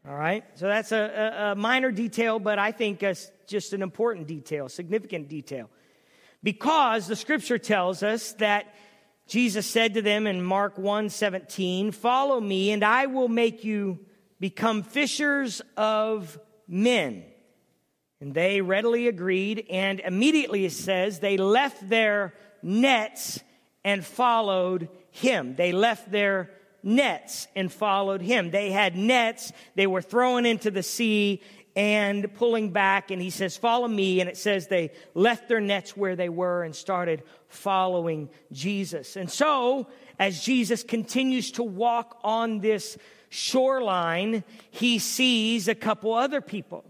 All 0.08 0.16
right, 0.16 0.44
so 0.56 0.68
that's 0.68 0.92
a, 0.92 1.52
a 1.52 1.56
minor 1.56 1.92
detail, 1.92 2.40
but 2.40 2.60
I 2.60 2.72
think 2.72 3.04
it's 3.04 3.32
just 3.48 3.72
an 3.72 3.82
important 3.82 4.28
detail, 4.28 4.68
significant 4.68 5.30
detail. 5.30 5.70
Because 6.42 7.08
the 7.08 7.16
scripture 7.16 7.60
tells 7.60 8.04
us 8.04 8.34
that 8.34 8.74
Jesus 9.28 9.66
said 9.66 9.94
to 9.94 10.02
them 10.02 10.28
in 10.28 10.44
Mark 10.44 10.78
1 10.78 11.10
17, 11.10 11.92
Follow 11.92 12.42
me, 12.42 12.72
and 12.72 12.84
I 12.84 13.06
will 13.06 13.30
make 13.30 13.64
you 13.64 14.00
become 14.40 14.84
fishers 14.84 15.62
of 15.78 16.38
men. 16.68 17.24
And 18.20 18.34
they 18.34 18.62
readily 18.62 19.08
agreed, 19.08 19.68
and 19.70 20.00
immediately 20.02 20.66
it 20.66 20.74
says 20.74 21.20
they 21.20 21.38
left 21.38 21.88
their 21.88 22.34
nets 22.62 23.40
and 23.84 24.06
followed 24.06 24.90
him. 25.12 25.56
They 25.56 25.72
left 25.72 26.12
their 26.12 26.50
nets 26.84 27.48
and 27.56 27.72
followed 27.72 28.22
him. 28.22 28.52
They 28.52 28.72
had 28.72 28.96
nets 28.96 29.52
they 29.76 29.88
were 29.88 30.02
throwing 30.02 30.46
into 30.46 30.72
the 30.72 30.84
sea 30.84 31.42
and 31.76 32.32
pulling 32.36 32.72
back. 32.72 33.12
And 33.12 33.22
he 33.22 33.30
says, 33.30 33.58
Follow 33.58 33.88
me. 33.88 34.20
And 34.20 34.30
it 34.30 34.38
says 34.38 34.68
they 34.68 34.92
left 35.14 35.48
their 35.48 35.62
nets 35.62 35.98
where 35.98 36.16
they 36.16 36.30
were 36.30 36.64
and 36.64 36.76
started 36.76 37.24
following 37.48 38.30
Jesus. 38.52 39.16
And 39.16 39.30
so, 39.30 39.88
as 40.20 40.44
Jesus 40.44 40.84
continues 40.84 41.52
to 41.54 41.64
walk 41.64 42.20
on 42.24 42.60
this 42.60 42.98
shoreline, 43.30 44.44
he 44.70 45.00
sees 45.00 45.68
a 45.68 45.76
couple 45.76 46.14
other 46.14 46.42
people. 46.42 46.86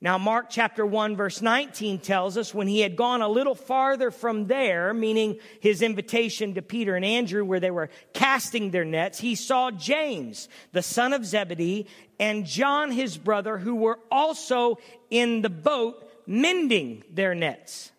Now, 0.00 0.18
Mark 0.18 0.46
chapter 0.50 0.84
1, 0.84 1.16
verse 1.16 1.40
19 1.40 1.98
tells 2.00 2.36
us 2.36 2.52
when 2.52 2.68
he 2.68 2.80
had 2.80 2.94
gone 2.94 3.22
a 3.22 3.28
little 3.28 3.54
farther 3.54 4.10
from 4.10 4.48
there, 4.48 4.92
meaning 4.92 5.38
his 5.60 5.80
invitation 5.80 6.54
to 6.54 6.62
Peter 6.62 6.94
and 6.94 7.04
Andrew, 7.04 7.44
where 7.44 7.60
they 7.60 7.70
were 7.70 7.88
casting 8.12 8.70
their 8.70 8.84
nets, 8.84 9.18
he 9.18 9.34
saw 9.34 9.70
James, 9.70 10.48
the 10.72 10.82
son 10.82 11.12
of 11.12 11.24
Zebedee, 11.24 11.86
and 12.20 12.44
John, 12.44 12.90
his 12.90 13.16
brother, 13.16 13.56
who 13.56 13.76
were 13.76 13.98
also 14.10 14.78
in 15.10 15.42
the 15.42 15.50
boat 15.50 16.06
mending 16.26 17.02
their 17.10 17.34
nets. 17.34 17.90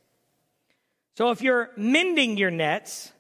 So, 1.18 1.32
if 1.32 1.42
you're 1.42 1.72
mending 1.78 2.38
your 2.38 2.52
nets, 2.52 3.12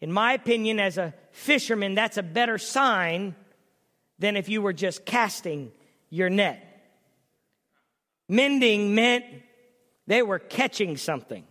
in 0.00 0.12
my 0.12 0.32
opinion, 0.32 0.80
as 0.80 0.98
a 0.98 1.14
fisherman, 1.30 1.94
that's 1.94 2.16
a 2.16 2.22
better 2.22 2.58
sign 2.58 3.34
than 4.18 4.36
if 4.36 4.48
you 4.48 4.62
were 4.62 4.72
just 4.72 5.06
casting 5.06 5.72
your 6.10 6.28
net. 6.28 6.69
Mending 8.30 8.94
meant 8.94 9.24
they 10.06 10.22
were 10.22 10.38
catching 10.38 10.96
something. 10.96 11.42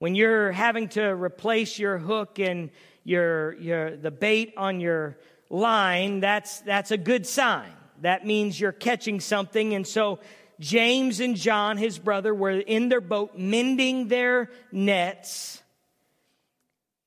When 0.00 0.16
you're 0.16 0.50
having 0.50 0.88
to 0.90 1.04
replace 1.04 1.78
your 1.78 1.96
hook 1.96 2.40
and 2.40 2.70
your, 3.04 3.52
your, 3.54 3.96
the 3.96 4.10
bait 4.10 4.54
on 4.56 4.80
your 4.80 5.16
line, 5.48 6.18
that's, 6.18 6.58
that's 6.62 6.90
a 6.90 6.96
good 6.96 7.24
sign. 7.24 7.70
That 8.00 8.26
means 8.26 8.58
you're 8.58 8.72
catching 8.72 9.20
something. 9.20 9.74
And 9.76 9.86
so 9.86 10.18
James 10.58 11.20
and 11.20 11.36
John, 11.36 11.76
his 11.76 12.00
brother, 12.00 12.34
were 12.34 12.50
in 12.50 12.88
their 12.88 13.00
boat 13.00 13.38
mending 13.38 14.08
their 14.08 14.50
nets. 14.72 15.62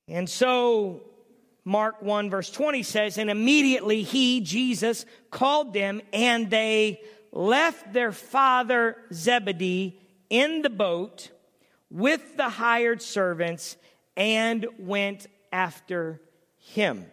And 0.08 0.26
so 0.26 1.02
Mark 1.66 2.00
1 2.00 2.30
verse 2.30 2.50
20 2.50 2.82
says, 2.82 3.18
and 3.18 3.28
immediately 3.28 4.04
he, 4.04 4.40
Jesus, 4.40 5.04
called 5.30 5.74
them 5.74 6.00
and 6.14 6.48
they 6.48 7.02
left 7.32 7.92
their 7.92 8.12
father 8.12 8.96
Zebedee 9.12 9.98
in 10.28 10.62
the 10.62 10.70
boat 10.70 11.30
with 11.90 12.36
the 12.36 12.48
hired 12.48 13.02
servants 13.02 13.76
and 14.16 14.66
went 14.78 15.26
after 15.52 16.20
him. 16.58 17.06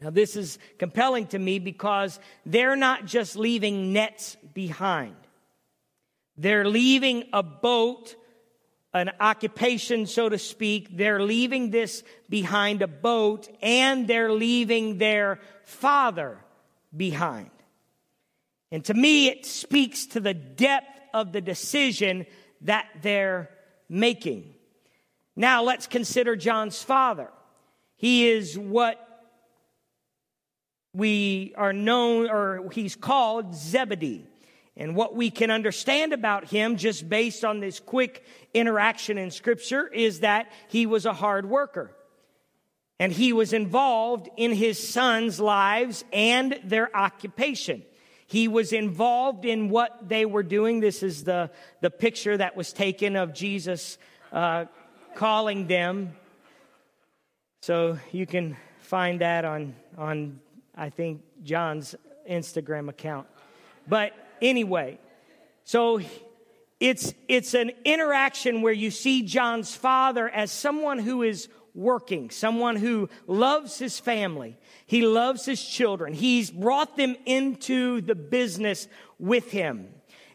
Now, 0.00 0.10
this 0.10 0.36
is 0.36 0.58
compelling 0.78 1.26
to 1.28 1.38
me 1.38 1.58
because 1.58 2.20
they're 2.44 2.76
not 2.76 3.06
just 3.06 3.36
leaving 3.36 3.92
nets 3.92 4.36
behind. 4.52 5.16
They're 6.36 6.68
leaving 6.68 7.24
a 7.32 7.42
boat, 7.42 8.14
an 8.92 9.10
occupation, 9.20 10.06
so 10.06 10.28
to 10.28 10.38
speak. 10.38 10.96
They're 10.96 11.22
leaving 11.22 11.70
this 11.70 12.02
behind 12.28 12.82
a 12.82 12.86
boat 12.86 13.48
and 13.62 14.06
they're 14.06 14.32
leaving 14.32 14.98
their 14.98 15.40
father 15.64 16.38
behind. 16.94 17.50
And 18.72 18.84
to 18.86 18.94
me, 18.94 19.28
it 19.28 19.46
speaks 19.46 20.06
to 20.06 20.20
the 20.20 20.34
depth 20.34 21.00
of 21.14 21.32
the 21.32 21.40
decision 21.40 22.26
that 22.62 22.86
they're 23.02 23.50
making. 23.88 24.54
Now, 25.36 25.62
let's 25.62 25.86
consider 25.86 26.34
John's 26.34 26.82
father. 26.82 27.30
He 27.96 28.28
is 28.28 28.58
what 28.58 29.02
we 30.92 31.52
are 31.56 31.72
known, 31.72 32.28
or 32.30 32.70
he's 32.72 32.96
called 32.96 33.54
Zebedee. 33.54 34.26
And 34.78 34.94
what 34.94 35.14
we 35.14 35.30
can 35.30 35.50
understand 35.50 36.12
about 36.12 36.48
him, 36.48 36.76
just 36.76 37.08
based 37.08 37.44
on 37.44 37.60
this 37.60 37.80
quick 37.80 38.24
interaction 38.52 39.16
in 39.16 39.30
Scripture, 39.30 39.86
is 39.86 40.20
that 40.20 40.50
he 40.68 40.86
was 40.86 41.06
a 41.06 41.14
hard 41.14 41.48
worker. 41.48 41.94
And 42.98 43.12
he 43.12 43.32
was 43.32 43.52
involved 43.52 44.28
in 44.36 44.52
his 44.52 44.86
sons' 44.86 45.38
lives 45.38 46.04
and 46.12 46.58
their 46.64 46.94
occupation. 46.94 47.82
He 48.26 48.48
was 48.48 48.72
involved 48.72 49.44
in 49.44 49.68
what 49.68 50.08
they 50.08 50.26
were 50.26 50.42
doing. 50.42 50.80
This 50.80 51.02
is 51.02 51.24
the, 51.24 51.50
the 51.80 51.90
picture 51.90 52.36
that 52.36 52.56
was 52.56 52.72
taken 52.72 53.14
of 53.14 53.32
Jesus 53.32 53.98
uh, 54.32 54.64
calling 55.14 55.68
them. 55.68 56.14
So 57.62 57.98
you 58.12 58.26
can 58.26 58.56
find 58.80 59.20
that 59.20 59.44
on, 59.44 59.74
on, 59.96 60.40
I 60.76 60.90
think, 60.90 61.22
John's 61.44 61.94
Instagram 62.28 62.88
account. 62.88 63.28
But 63.88 64.12
anyway, 64.42 64.98
so 65.64 66.00
it's, 66.80 67.14
it's 67.28 67.54
an 67.54 67.70
interaction 67.84 68.60
where 68.60 68.72
you 68.72 68.90
see 68.90 69.22
John's 69.22 69.74
father 69.74 70.28
as 70.28 70.50
someone 70.50 70.98
who 70.98 71.22
is 71.22 71.48
working, 71.76 72.30
someone 72.30 72.76
who 72.76 73.08
loves 73.26 73.78
his 73.78 74.00
family. 74.00 74.56
He 74.86 75.06
loves 75.06 75.44
his 75.44 75.62
children. 75.62 76.14
He's 76.14 76.50
brought 76.50 76.96
them 76.96 77.16
into 77.26 78.00
the 78.00 78.14
business 78.14 78.88
with 79.18 79.50
him. 79.50 79.88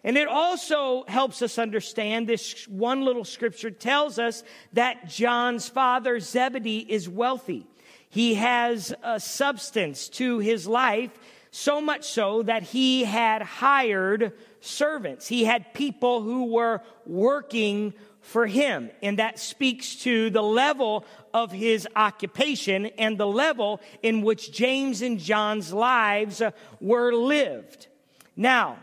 And 0.04 0.18
it 0.18 0.28
also 0.28 1.04
helps 1.08 1.42
us 1.42 1.60
understand 1.60 2.28
this 2.28 2.68
one 2.68 3.02
little 3.04 3.26
scripture 3.26 3.72
tells 3.72 4.18
us 4.18 4.44
that 4.74 5.08
John's 5.10 5.68
father, 5.68 6.20
Zebedee, 6.20 6.86
is 6.88 7.08
wealthy. 7.08 7.68
He 8.10 8.36
has 8.36 8.94
a 9.04 9.20
substance 9.20 10.10
to 10.10 10.40
his 10.40 10.68
life, 10.68 11.12
so 11.52 11.82
much 11.82 12.06
so 12.06 12.44
that 12.44 12.64
he 12.64 13.04
had 13.04 13.42
hired 13.42 14.34
servants. 14.60 15.28
He 15.28 15.44
had 15.44 15.74
people 15.74 16.22
who 16.22 16.46
were 16.46 16.82
working 17.06 17.94
for 18.22 18.46
him. 18.48 18.90
And 19.02 19.20
that 19.20 19.40
speaks 19.40 19.96
to 19.98 20.30
the 20.30 20.44
level 20.44 21.06
of 21.34 21.52
his 21.52 21.88
occupation 21.96 22.86
and 22.98 23.18
the 23.18 23.28
level 23.28 23.82
in 24.02 24.22
which 24.22 24.52
James 24.52 25.02
and 25.02 25.20
John's 25.20 25.74
lives 25.74 26.42
were 26.80 27.14
lived. 27.14 27.88
Now, 28.36 28.78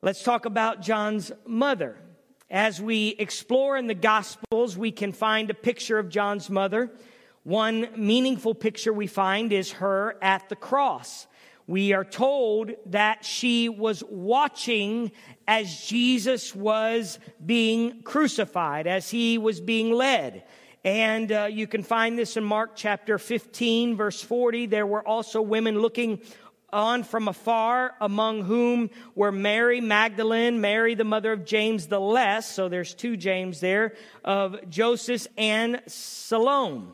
let's 0.00 0.22
talk 0.22 0.46
about 0.46 0.80
John's 0.80 1.32
mother. 1.44 1.96
As 2.48 2.80
we 2.80 3.08
explore 3.18 3.76
in 3.76 3.88
the 3.88 3.94
Gospels, 3.94 4.78
we 4.78 4.92
can 4.92 5.12
find 5.12 5.50
a 5.50 5.54
picture 5.54 5.98
of 5.98 6.08
John's 6.08 6.48
mother. 6.48 6.92
One 7.42 7.88
meaningful 7.96 8.54
picture 8.54 8.92
we 8.92 9.08
find 9.08 9.52
is 9.52 9.72
her 9.72 10.16
at 10.22 10.48
the 10.48 10.56
cross 10.56 11.26
we 11.66 11.92
are 11.92 12.04
told 12.04 12.72
that 12.86 13.24
she 13.24 13.68
was 13.68 14.02
watching 14.08 15.10
as 15.48 15.84
Jesus 15.84 16.54
was 16.54 17.18
being 17.44 18.02
crucified, 18.02 18.86
as 18.86 19.10
he 19.10 19.36
was 19.38 19.60
being 19.60 19.92
led. 19.92 20.44
And 20.84 21.32
uh, 21.32 21.48
you 21.50 21.66
can 21.66 21.82
find 21.82 22.16
this 22.16 22.36
in 22.36 22.44
Mark 22.44 22.76
chapter 22.76 23.18
15, 23.18 23.96
verse 23.96 24.22
40. 24.22 24.66
There 24.66 24.86
were 24.86 25.06
also 25.06 25.42
women 25.42 25.80
looking 25.80 26.20
on 26.72 27.02
from 27.02 27.26
afar, 27.26 27.94
among 28.00 28.42
whom 28.42 28.90
were 29.14 29.32
Mary 29.32 29.80
Magdalene, 29.80 30.60
Mary 30.60 30.94
the 30.94 31.04
mother 31.04 31.32
of 31.32 31.44
James 31.44 31.86
the 31.88 31.98
Less, 31.98 32.48
so 32.48 32.68
there's 32.68 32.94
two 32.94 33.16
James 33.16 33.60
there, 33.60 33.94
of 34.24 34.68
Joseph 34.68 35.26
and 35.36 35.80
Salome 35.86 36.88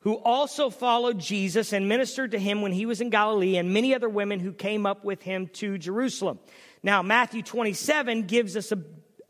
who 0.00 0.14
also 0.14 0.70
followed 0.70 1.18
Jesus 1.18 1.72
and 1.72 1.88
ministered 1.88 2.30
to 2.30 2.38
him 2.38 2.62
when 2.62 2.72
he 2.72 2.86
was 2.86 3.00
in 3.00 3.10
Galilee, 3.10 3.56
and 3.56 3.72
many 3.72 3.94
other 3.94 4.08
women 4.08 4.40
who 4.40 4.52
came 4.52 4.86
up 4.86 5.04
with 5.04 5.22
him 5.22 5.48
to 5.54 5.76
Jerusalem. 5.78 6.38
Now, 6.82 7.02
Matthew 7.02 7.42
27 7.42 8.22
gives 8.22 8.56
us 8.56 8.70
a, 8.70 8.78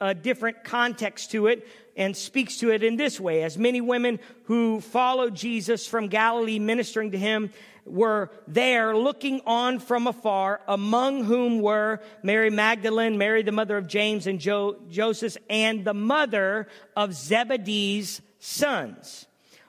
a 0.00 0.14
different 0.14 0.64
context 0.64 1.30
to 1.30 1.46
it 1.46 1.66
and 1.96 2.16
speaks 2.16 2.58
to 2.58 2.70
it 2.70 2.82
in 2.82 2.96
this 2.96 3.18
way. 3.18 3.42
As 3.42 3.56
many 3.56 3.80
women 3.80 4.20
who 4.44 4.80
followed 4.80 5.34
Jesus 5.34 5.86
from 5.86 6.08
Galilee 6.08 6.58
ministering 6.58 7.12
to 7.12 7.18
him 7.18 7.50
were 7.86 8.30
there 8.46 8.94
looking 8.94 9.40
on 9.46 9.78
from 9.78 10.06
afar, 10.06 10.60
among 10.68 11.24
whom 11.24 11.60
were 11.60 12.00
Mary 12.22 12.50
Magdalene, 12.50 13.16
Mary 13.16 13.42
the 13.42 13.52
mother 13.52 13.78
of 13.78 13.88
James 13.88 14.26
and 14.26 14.38
jo- 14.38 14.76
Joseph, 14.90 15.38
and 15.48 15.84
the 15.84 15.94
mother 15.94 16.68
of 16.94 17.14
Zebedee's 17.14 18.20
sons. 18.38 19.26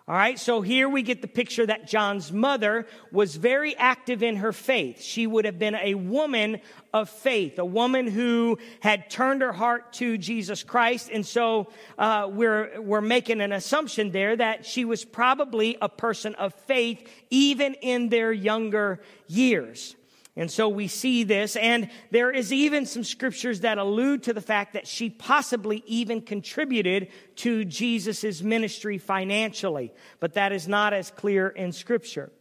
All 0.10 0.16
right, 0.16 0.40
so 0.40 0.62
here 0.62 0.90
we 0.90 1.04
get 1.04 1.22
the 1.22 1.28
picture 1.28 1.68
that 1.68 1.88
John's 1.88 2.32
mother 2.32 2.88
was 3.12 3.36
very 3.36 3.78
active 3.78 4.24
in 4.24 4.38
her 4.38 4.52
faith. 4.52 5.04
She 5.04 5.28
would 5.28 5.46
have 5.46 5.60
been 5.60 5.76
a 5.76 5.94
woman 5.94 6.62
of 6.92 7.12
faith, 7.12 7.60
a 7.60 7.66
woman 7.66 8.08
who 8.08 8.58
had 8.80 9.12
turned 9.12 9.44
her 9.44 9.54
heart 9.54 9.94
to 9.94 10.18
Jesus 10.18 10.64
Christ. 10.64 11.12
And 11.14 11.24
so 11.24 11.68
uh, 12.00 12.28
we're, 12.28 12.82
we're 12.82 13.02
making 13.02 13.40
an 13.40 13.52
assumption 13.52 14.10
there 14.10 14.36
that 14.36 14.66
she 14.66 14.84
was 14.84 15.06
probably 15.06 15.78
a 15.80 15.90
person 15.90 16.34
of 16.34 16.56
faith 16.56 17.08
even 17.30 17.76
in 17.76 18.10
their 18.10 18.32
younger 18.32 19.02
years. 19.28 19.96
And 20.40 20.50
so 20.50 20.70
we 20.70 20.88
see 20.88 21.26
this, 21.26 21.58
and 21.58 21.90
there 22.12 22.32
is 22.32 22.54
even 22.54 22.86
some 22.86 23.04
scriptures 23.04 23.60
that 23.60 23.78
allude 23.78 24.24
to 24.24 24.32
the 24.32 24.40
fact 24.40 24.72
that 24.72 24.88
she 24.88 25.10
possibly 25.10 25.84
even 25.86 26.22
contributed 26.22 27.10
to 27.36 27.66
Jesus' 27.66 28.42
ministry 28.42 29.00
financially, 29.00 29.92
but 30.22 30.36
that 30.36 30.54
is 30.54 30.66
not 30.66 30.94
as 30.94 31.12
clear 31.12 31.50
in 31.50 31.74
scripture. 31.74 32.32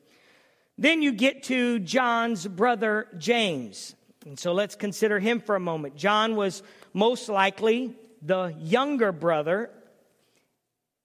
Then 0.79 1.03
you 1.03 1.11
get 1.11 1.43
to 1.45 1.81
John's 1.81 2.47
brother 2.47 3.09
James. 3.19 3.97
And 4.25 4.39
so 4.39 4.53
let's 4.53 4.77
consider 4.77 5.19
him 5.19 5.41
for 5.41 5.57
a 5.57 5.61
moment. 5.61 5.97
John 5.97 6.37
was 6.37 6.63
most 6.93 7.29
likely 7.29 7.97
the 8.23 8.55
younger 8.61 9.11
brother. 9.11 9.71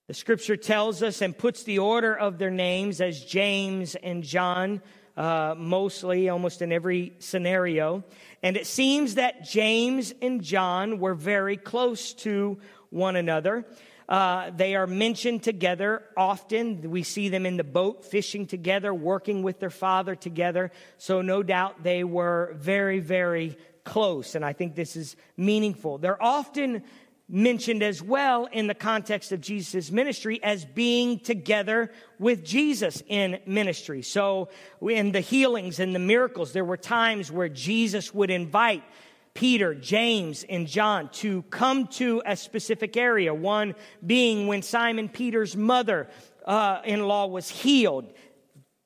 The 0.10 0.14
scripture 0.14 0.58
tells 0.58 1.02
us 1.02 1.24
and 1.24 1.36
puts 1.36 1.64
the 1.64 1.80
order 1.80 2.16
of 2.16 2.38
their 2.38 2.52
names 2.52 3.02
as 3.02 3.26
James 3.26 3.96
and 3.96 4.24
John, 4.24 4.80
uh, 5.16 5.56
mostly, 5.58 6.30
almost 6.30 6.62
in 6.62 6.72
every 6.72 7.14
scenario. 7.20 8.04
And 8.42 8.58
it 8.58 8.68
seems 8.68 9.16
that 9.16 9.44
James 9.44 10.14
and 10.22 10.44
John 10.44 11.00
were 11.00 11.14
very 11.14 11.58
close 11.58 12.14
to 12.16 12.58
one 12.90 13.16
another. 13.16 13.66
Uh, 14.10 14.52
they 14.56 14.76
are 14.76 14.88
mentioned 14.88 15.44
together 15.44 16.04
often. 16.18 16.92
We 16.92 17.04
see 17.04 17.30
them 17.30 17.46
in 17.46 17.58
the 17.58 17.64
boat 17.64 18.06
fishing 18.06 18.48
together, 18.48 18.94
working 18.94 19.44
with 19.44 19.60
their 19.60 19.70
father 19.70 20.16
together. 20.16 20.72
So, 20.98 21.22
no 21.22 21.42
doubt 21.42 21.84
they 21.84 22.04
were 22.04 22.54
very, 22.58 23.00
very 23.00 23.58
close. 23.84 24.36
And 24.36 24.44
I 24.44 24.54
think 24.54 24.76
this 24.76 24.96
is 24.96 25.16
meaningful. 25.38 25.98
They're 25.98 26.22
often 26.22 26.84
mentioned 27.34 27.82
as 27.82 28.00
well 28.00 28.48
in 28.52 28.68
the 28.68 28.76
context 28.76 29.32
of 29.32 29.42
Jesus' 29.42 29.92
ministry 29.92 30.42
as 30.44 30.66
being 30.66 31.20
together 31.20 31.92
with 32.20 32.46
Jesus 32.46 33.02
in 33.08 33.40
ministry. 33.48 34.04
So, 34.04 34.50
in 34.80 35.12
the 35.12 35.20
healings 35.20 35.80
and 35.80 35.96
the 35.96 36.00
miracles, 36.00 36.54
there 36.54 36.64
were 36.64 36.78
times 36.78 37.32
where 37.32 37.50
Jesus 37.50 38.14
would 38.14 38.30
invite 38.30 38.84
Peter, 39.34 39.74
James, 39.74 40.46
and 40.48 40.68
John 40.68 41.10
to 41.14 41.42
come 41.44 41.88
to 41.88 42.22
a 42.24 42.36
specific 42.36 42.96
area. 42.96 43.34
One 43.34 43.74
being 44.06 44.46
when 44.46 44.62
Simon 44.62 45.10
Peter's 45.10 45.56
mother 45.56 46.08
uh, 46.46 46.82
in 46.86 47.08
law 47.08 47.26
was 47.26 47.50
healed. 47.50 48.14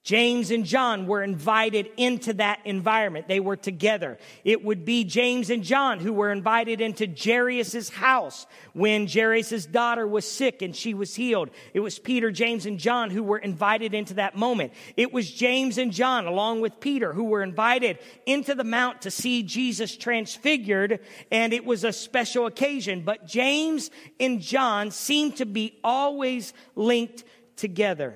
James 0.08 0.52
and 0.52 0.64
John 0.64 1.06
were 1.06 1.22
invited 1.22 1.90
into 1.98 2.32
that 2.36 2.62
environment. 2.64 3.28
They 3.28 3.42
were 3.42 3.58
together. 3.58 4.18
It 4.46 4.64
would 4.64 4.86
be 4.86 5.04
James 5.04 5.50
and 5.50 5.66
John 5.66 6.00
who 6.00 6.14
were 6.14 6.32
invited 6.32 6.80
into 6.80 7.14
Jairus' 7.14 7.90
house 7.90 8.48
when 8.72 9.06
Jairus' 9.06 9.66
daughter 9.66 10.08
was 10.08 10.26
sick 10.26 10.62
and 10.62 10.74
she 10.74 10.94
was 10.94 11.14
healed. 11.14 11.50
It 11.74 11.82
was 11.82 12.00
Peter, 12.00 12.32
James, 12.32 12.66
and 12.66 12.80
John 12.80 13.10
who 13.10 13.22
were 13.22 13.38
invited 13.38 13.94
into 13.94 14.14
that 14.14 14.38
moment. 14.38 14.72
It 14.96 15.12
was 15.12 15.30
James 15.30 15.78
and 15.78 15.92
John, 15.92 16.26
along 16.26 16.62
with 16.62 16.80
Peter, 16.80 17.12
who 17.12 17.26
were 17.26 17.44
invited 17.44 18.00
into 18.26 18.56
the 18.56 18.64
mount 18.64 19.02
to 19.02 19.12
see 19.12 19.44
Jesus 19.44 19.98
transfigured, 19.98 21.02
and 21.34 21.52
it 21.52 21.66
was 21.66 21.84
a 21.84 21.92
special 21.92 22.46
occasion. 22.46 23.02
But 23.02 23.28
James 23.28 23.92
and 24.22 24.40
John 24.40 24.92
seemed 24.92 25.36
to 25.36 25.46
be 25.46 25.78
always 25.84 26.54
linked 26.76 27.26
together. 27.58 28.16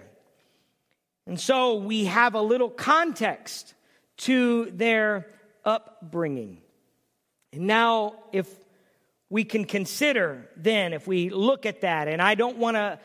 And 1.31 1.39
so 1.39 1.75
we 1.75 2.03
have 2.07 2.35
a 2.35 2.41
little 2.41 2.69
context 2.69 3.73
to 4.17 4.69
their 4.71 5.27
upbringing. 5.63 6.57
And 7.53 7.67
now, 7.67 8.15
if 8.33 8.53
we 9.29 9.45
can 9.45 9.63
consider 9.63 10.49
then, 10.57 10.91
if 10.91 11.07
we 11.07 11.29
look 11.29 11.65
at 11.65 11.79
that, 11.81 12.09
and 12.09 12.21
I 12.21 12.35
don't 12.35 12.57
want 12.57 12.75
to 12.75 12.99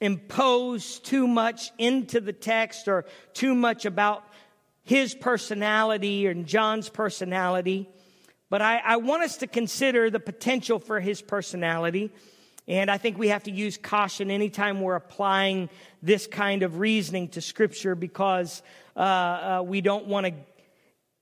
impose 0.00 0.98
too 0.98 1.28
much 1.28 1.70
into 1.78 2.20
the 2.20 2.32
text 2.32 2.88
or 2.88 3.04
too 3.32 3.54
much 3.54 3.84
about 3.84 4.24
his 4.82 5.14
personality 5.14 6.26
and 6.26 6.48
John's 6.48 6.88
personality, 6.88 7.88
but 8.50 8.60
I, 8.60 8.78
I 8.78 8.96
want 8.96 9.22
us 9.22 9.36
to 9.36 9.46
consider 9.46 10.10
the 10.10 10.18
potential 10.18 10.80
for 10.80 10.98
his 10.98 11.22
personality 11.22 12.10
and 12.68 12.90
I 12.90 12.98
think 12.98 13.18
we 13.18 13.28
have 13.28 13.44
to 13.44 13.50
use 13.50 13.76
caution 13.76 14.30
anytime 14.30 14.80
we're 14.80 14.94
applying 14.94 15.68
this 16.02 16.26
kind 16.26 16.62
of 16.62 16.78
reasoning 16.78 17.28
to 17.30 17.40
Scripture 17.40 17.94
because 17.94 18.62
uh, 18.96 19.00
uh, 19.00 19.62
we 19.66 19.80
don't 19.80 20.06
want 20.06 20.26
to 20.26 20.32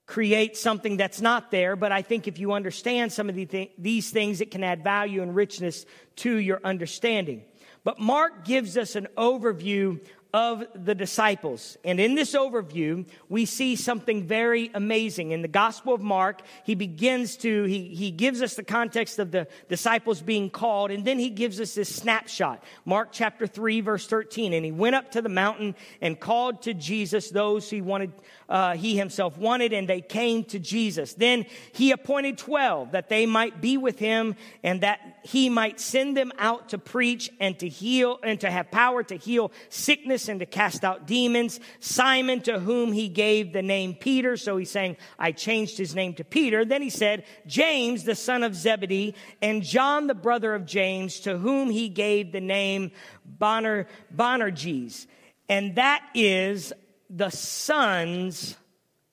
create 0.07 0.57
something 0.57 0.97
that's 0.97 1.21
not 1.21 1.51
there. 1.51 1.77
But 1.77 1.93
I 1.93 2.03
think 2.03 2.29
if 2.29 2.39
you 2.39 2.53
understand 2.53 3.13
some 3.13 3.29
of 3.29 3.35
the 3.35 3.47
th- 3.47 3.71
these 3.79 4.11
things, 4.11 4.41
it 4.41 4.51
can 4.51 4.65
add 4.65 4.85
value 4.85 5.23
and 5.23 5.35
richness 5.35 5.87
to 6.17 6.37
your 6.37 6.61
understanding. 6.65 7.45
But 7.85 7.99
Mark 7.99 8.45
gives 8.45 8.77
us 8.77 8.95
an 8.97 9.09
overview 9.17 10.01
of 10.33 10.65
the 10.75 10.95
disciples. 10.95 11.77
And 11.85 11.99
in 11.99 12.15
this 12.15 12.35
overview, 12.35 13.07
we 13.29 13.45
see 13.47 13.75
something 13.75 14.25
very 14.25 14.71
amazing. 14.75 15.33
In 15.33 15.43
the 15.43 15.49
Gospel 15.49 15.93
of 15.93 16.01
Mark, 16.01 16.43
he 16.65 16.75
begins 16.75 17.37
to, 17.39 17.65
he, 17.65 17.89
he 17.89 18.11
gives 18.11 18.41
us 18.41 18.55
the 18.55 18.63
context 18.63 19.19
of 19.19 19.33
the 19.33 19.49
disciples 19.69 20.23
being 20.23 20.49
called, 20.49 20.91
and 20.91 21.05
then 21.05 21.19
he 21.19 21.31
gives 21.31 21.61
us 21.61 21.75
this 21.75 21.93
snapshot. 21.95 22.63
Mark 22.85 23.09
chapter 23.11 23.47
3, 23.47 23.81
verse 23.81 24.07
13. 24.07 24.53
And 24.53 24.65
he 24.65 24.73
went 24.73 24.95
up 24.95 25.11
to 25.13 25.23
the 25.23 25.29
mountain 25.29 25.75
and 26.01 26.19
called 26.19 26.63
to 26.63 26.75
Jesus 26.75 27.31
those 27.31 27.69
he 27.69 27.81
wanted, 27.81 28.13
uh, 28.49 28.77
he 28.77 28.97
himself 28.97 29.37
wanted, 29.37 29.73
and 29.73 29.89
they 29.89 30.01
came 30.01 30.45
to 30.45 30.59
Jesus. 30.59 31.15
Then 31.15 31.47
he 31.73 31.91
appointed 31.91 32.39
12 32.39 32.93
that 32.93 33.09
they 33.09 33.27
might 33.27 33.61
be 33.61 33.77
with 33.77 33.99
him 33.99 34.37
and 34.63 34.83
that 34.83 35.10
he 35.23 35.49
might 35.49 35.81
send 35.81 36.17
them 36.17 36.33
out 36.39 36.71
to 36.71 36.79
preach 36.79 37.31
and 37.41 37.59
to 37.59 37.69
heal 37.69 38.19
and 38.23 38.41
to 38.41 38.51
have 38.51 38.71
power 38.71 39.03
to 39.03 39.17
heal 39.17 39.53
sickness 39.69 40.29
and 40.29 40.41
to 40.41 40.47
cast 40.47 40.85
out 40.85 41.07
demons. 41.07 41.61
Simon, 41.81 42.41
to 42.43 42.59
whom 42.59 42.93
he 42.93 43.09
gave 43.09 43.53
the 43.53 43.63
name 43.63 43.95
Peter. 43.95 44.37
So 44.37 44.57
he's 44.57 44.71
saying, 44.71 44.97
I 45.19 45.33
changed 45.33 45.79
his 45.79 45.95
name 45.95 46.15
to 46.15 46.25
Peter. 46.25 46.65
Then 46.65 46.83
he 46.83 46.91
said, 46.91 47.25
James, 47.47 48.05
the 48.05 48.15
son 48.15 48.43
of 48.43 48.55
Zebedee, 48.55 49.15
and 49.43 49.63
John, 49.63 50.07
the 50.07 50.15
brother 50.15 50.55
of 50.55 50.67
James, 50.67 51.21
to 51.21 51.39
whom 51.39 51.71
he 51.71 51.89
gave 51.89 52.33
the 52.33 52.41
name 52.41 52.93
Boner, 53.25 53.87
Boanerges. 54.11 55.07
And 55.49 55.77
that 55.77 56.09
is 56.15 56.73
the 57.09 57.31
sons 57.31 58.57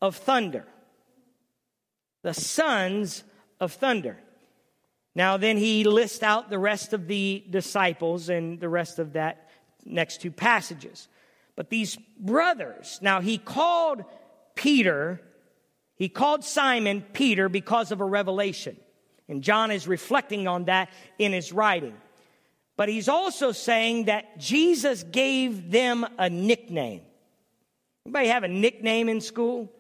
of 0.02 0.16
thunder. 0.16 0.66
The 2.22 2.34
sons 2.34 3.24
of 3.60 3.74
thunder. 3.74 4.18
Now, 5.18 5.38
then 5.38 5.58
he 5.58 5.84
lists 5.84 6.22
out 6.22 6.52
the 6.52 6.60
rest 6.60 6.94
of 6.94 7.08
the 7.08 7.44
disciples 7.50 8.30
and 8.30 8.60
the 8.60 8.70
rest 8.70 9.00
of 9.00 9.14
that 9.14 9.50
next 9.84 10.22
two 10.22 10.30
passages. 10.30 11.08
But 11.56 11.72
these 11.72 11.98
brothers, 12.20 13.00
now 13.02 13.20
he 13.20 13.40
called 13.40 14.04
Peter, 14.54 15.20
he 15.96 16.08
called 16.08 16.44
Simon 16.44 17.04
Peter 17.14 17.50
because 17.50 17.92
of 17.92 18.00
a 18.00 18.06
revelation. 18.06 18.78
And 19.28 19.42
John 19.42 19.72
is 19.72 19.88
reflecting 19.88 20.48
on 20.48 20.66
that 20.66 20.90
in 21.18 21.34
his 21.34 21.52
writing. 21.52 21.98
But 22.76 22.88
he's 22.88 23.10
also 23.10 23.52
saying 23.52 24.06
that 24.06 24.38
Jesus 24.38 25.02
gave 25.02 25.72
them 25.72 26.06
a 26.20 26.30
nickname. 26.30 27.02
Anybody 28.06 28.28
have 28.28 28.44
a 28.44 28.48
nickname 28.48 29.10
in 29.10 29.22
school? 29.22 29.72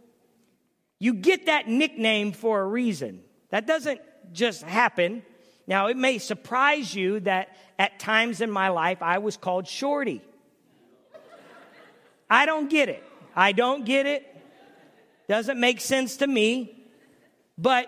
You 0.97 1.13
get 1.13 1.45
that 1.45 1.67
nickname 1.67 2.31
for 2.31 2.59
a 2.59 2.65
reason. 2.65 3.21
That 3.51 3.67
doesn't 3.67 4.01
just 4.33 4.63
happen. 4.63 5.23
Now, 5.67 5.87
it 5.87 5.97
may 5.97 6.17
surprise 6.17 6.93
you 6.93 7.19
that 7.21 7.55
at 7.77 7.99
times 7.99 8.41
in 8.41 8.49
my 8.49 8.69
life 8.69 9.01
I 9.01 9.17
was 9.17 9.37
called 9.37 9.67
Shorty. 9.67 10.21
I 12.29 12.45
don't 12.45 12.69
get 12.69 12.89
it. 12.89 13.03
I 13.35 13.51
don't 13.51 13.85
get 13.85 14.05
it. 14.05 14.25
Doesn't 15.27 15.59
make 15.59 15.81
sense 15.81 16.17
to 16.17 16.27
me. 16.27 16.73
But 17.57 17.87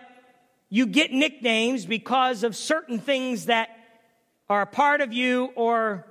you 0.69 0.85
get 0.85 1.11
nicknames 1.11 1.85
because 1.85 2.43
of 2.43 2.55
certain 2.55 2.99
things 2.99 3.45
that 3.45 3.69
are 4.49 4.61
a 4.61 4.67
part 4.67 5.01
of 5.01 5.13
you 5.13 5.51
or 5.55 6.05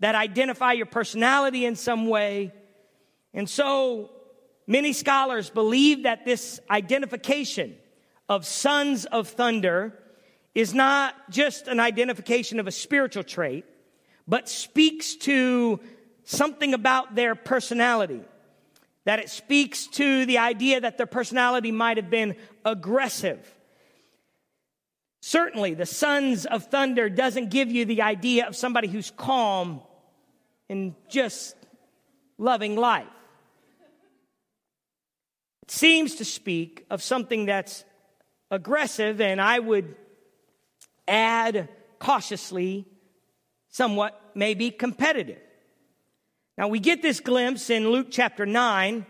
that 0.00 0.14
identify 0.14 0.72
your 0.72 0.86
personality 0.86 1.64
in 1.64 1.76
some 1.76 2.06
way. 2.08 2.52
And 3.34 3.48
so 3.48 4.10
many 4.66 4.92
scholars 4.92 5.50
believe 5.50 6.04
that 6.04 6.24
this 6.24 6.60
identification 6.70 7.76
of 8.30 8.46
sons 8.46 9.06
of 9.06 9.26
thunder 9.28 9.92
is 10.54 10.72
not 10.72 11.14
just 11.30 11.66
an 11.66 11.80
identification 11.80 12.60
of 12.60 12.68
a 12.68 12.72
spiritual 12.72 13.24
trait, 13.24 13.64
but 14.26 14.48
speaks 14.48 15.16
to 15.16 15.80
something 16.22 16.72
about 16.72 17.16
their 17.16 17.34
personality. 17.34 18.22
That 19.04 19.18
it 19.18 19.30
speaks 19.30 19.88
to 19.88 20.24
the 20.26 20.38
idea 20.38 20.80
that 20.80 20.96
their 20.96 21.06
personality 21.06 21.72
might 21.72 21.96
have 21.96 22.08
been 22.08 22.36
aggressive. 22.64 23.52
Certainly, 25.22 25.74
the 25.74 25.86
sons 25.86 26.46
of 26.46 26.66
thunder 26.66 27.08
doesn't 27.08 27.50
give 27.50 27.72
you 27.72 27.84
the 27.84 28.02
idea 28.02 28.46
of 28.46 28.54
somebody 28.54 28.86
who's 28.86 29.10
calm 29.10 29.80
and 30.68 30.94
just 31.08 31.56
loving 32.38 32.76
life. 32.76 33.08
It 35.62 35.70
seems 35.72 36.16
to 36.16 36.24
speak 36.24 36.86
of 36.90 37.02
something 37.02 37.46
that's 37.46 37.84
aggressive, 38.50 39.20
and 39.20 39.40
I 39.40 39.58
would 39.58 39.94
add 41.06 41.68
cautiously, 41.98 42.86
somewhat 43.68 44.20
maybe 44.34 44.70
competitive. 44.70 45.38
Now 46.58 46.68
we 46.68 46.78
get 46.78 47.02
this 47.02 47.20
glimpse 47.20 47.70
in 47.70 47.90
Luke 47.90 48.08
chapter 48.10 48.44
9, 48.46 49.06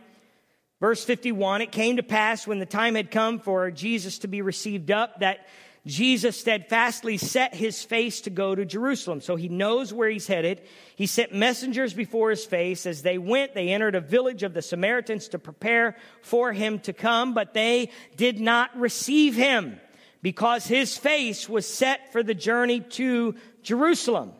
verse 0.80 1.04
51. 1.04 1.62
It 1.62 1.72
came 1.72 1.96
to 1.96 2.02
pass 2.02 2.46
when 2.46 2.58
the 2.58 2.66
time 2.66 2.94
had 2.94 3.10
come 3.10 3.38
for 3.38 3.70
Jesus 3.70 4.18
to 4.20 4.28
be 4.28 4.42
received 4.42 4.90
up 4.90 5.20
that 5.20 5.46
Jesus 5.86 6.38
steadfastly 6.38 7.16
set 7.16 7.54
his 7.54 7.82
face 7.82 8.20
to 8.22 8.30
go 8.30 8.54
to 8.54 8.66
Jerusalem. 8.66 9.20
So 9.20 9.36
he 9.36 9.48
knows 9.48 9.92
where 9.92 10.10
he's 10.10 10.26
headed. 10.26 10.60
He 10.94 11.06
sent 11.06 11.32
messengers 11.32 11.94
before 11.94 12.30
his 12.30 12.44
face. 12.44 12.84
As 12.84 13.02
they 13.02 13.16
went, 13.16 13.54
they 13.54 13.70
entered 13.70 13.94
a 13.94 14.00
village 14.00 14.42
of 14.42 14.52
the 14.52 14.60
Samaritans 14.60 15.28
to 15.28 15.38
prepare 15.38 15.96
for 16.20 16.52
him 16.52 16.80
to 16.80 16.92
come, 16.92 17.32
but 17.32 17.54
they 17.54 17.90
did 18.16 18.40
not 18.40 18.76
receive 18.78 19.34
him 19.34 19.80
because 20.20 20.66
his 20.66 20.98
face 20.98 21.48
was 21.48 21.66
set 21.66 22.12
for 22.12 22.22
the 22.22 22.34
journey 22.34 22.80
to 22.80 23.34
Jerusalem. 23.62 24.32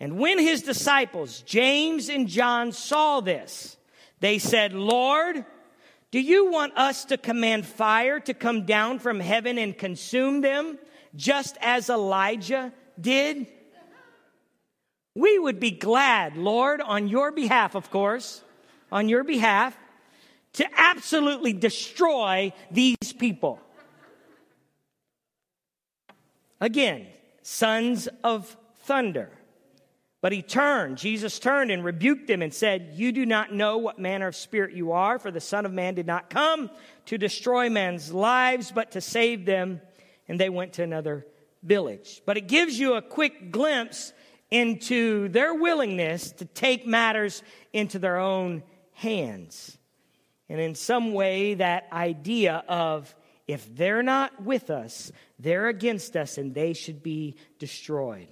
And 0.00 0.18
when 0.18 0.40
his 0.40 0.62
disciples, 0.62 1.42
James 1.42 2.08
and 2.08 2.26
John, 2.26 2.72
saw 2.72 3.20
this, 3.20 3.76
they 4.18 4.38
said, 4.38 4.72
Lord, 4.72 5.44
do 6.14 6.20
you 6.20 6.48
want 6.48 6.78
us 6.78 7.06
to 7.06 7.16
command 7.16 7.66
fire 7.66 8.20
to 8.20 8.34
come 8.34 8.66
down 8.66 9.00
from 9.00 9.18
heaven 9.18 9.58
and 9.58 9.76
consume 9.76 10.42
them, 10.42 10.78
just 11.16 11.58
as 11.60 11.90
Elijah 11.90 12.72
did? 13.00 13.48
We 15.16 15.40
would 15.40 15.58
be 15.58 15.72
glad, 15.72 16.36
Lord, 16.36 16.80
on 16.80 17.08
your 17.08 17.32
behalf, 17.32 17.74
of 17.74 17.90
course, 17.90 18.42
on 18.92 19.08
your 19.08 19.24
behalf, 19.24 19.76
to 20.52 20.64
absolutely 20.76 21.52
destroy 21.52 22.52
these 22.70 23.12
people. 23.18 23.58
Again, 26.60 27.08
sons 27.42 28.08
of 28.22 28.56
thunder. 28.84 29.32
But 30.24 30.32
he 30.32 30.40
turned, 30.40 30.96
Jesus 30.96 31.38
turned 31.38 31.70
and 31.70 31.84
rebuked 31.84 32.28
them 32.28 32.40
and 32.40 32.54
said, 32.54 32.92
You 32.94 33.12
do 33.12 33.26
not 33.26 33.52
know 33.52 33.76
what 33.76 33.98
manner 33.98 34.28
of 34.28 34.34
spirit 34.34 34.74
you 34.74 34.92
are, 34.92 35.18
for 35.18 35.30
the 35.30 35.38
Son 35.38 35.66
of 35.66 35.72
Man 35.74 35.94
did 35.96 36.06
not 36.06 36.30
come 36.30 36.70
to 37.04 37.18
destroy 37.18 37.68
men's 37.68 38.10
lives, 38.10 38.72
but 38.72 38.92
to 38.92 39.02
save 39.02 39.44
them. 39.44 39.82
And 40.26 40.40
they 40.40 40.48
went 40.48 40.72
to 40.72 40.82
another 40.82 41.26
village. 41.62 42.22
But 42.24 42.38
it 42.38 42.48
gives 42.48 42.78
you 42.80 42.94
a 42.94 43.02
quick 43.02 43.52
glimpse 43.52 44.14
into 44.50 45.28
their 45.28 45.52
willingness 45.52 46.32
to 46.32 46.46
take 46.46 46.86
matters 46.86 47.42
into 47.74 47.98
their 47.98 48.16
own 48.16 48.62
hands. 48.94 49.76
And 50.48 50.58
in 50.58 50.74
some 50.74 51.12
way, 51.12 51.52
that 51.56 51.86
idea 51.92 52.64
of 52.66 53.14
if 53.46 53.76
they're 53.76 54.02
not 54.02 54.42
with 54.42 54.70
us, 54.70 55.12
they're 55.38 55.68
against 55.68 56.16
us 56.16 56.38
and 56.38 56.54
they 56.54 56.72
should 56.72 57.02
be 57.02 57.36
destroyed. 57.58 58.28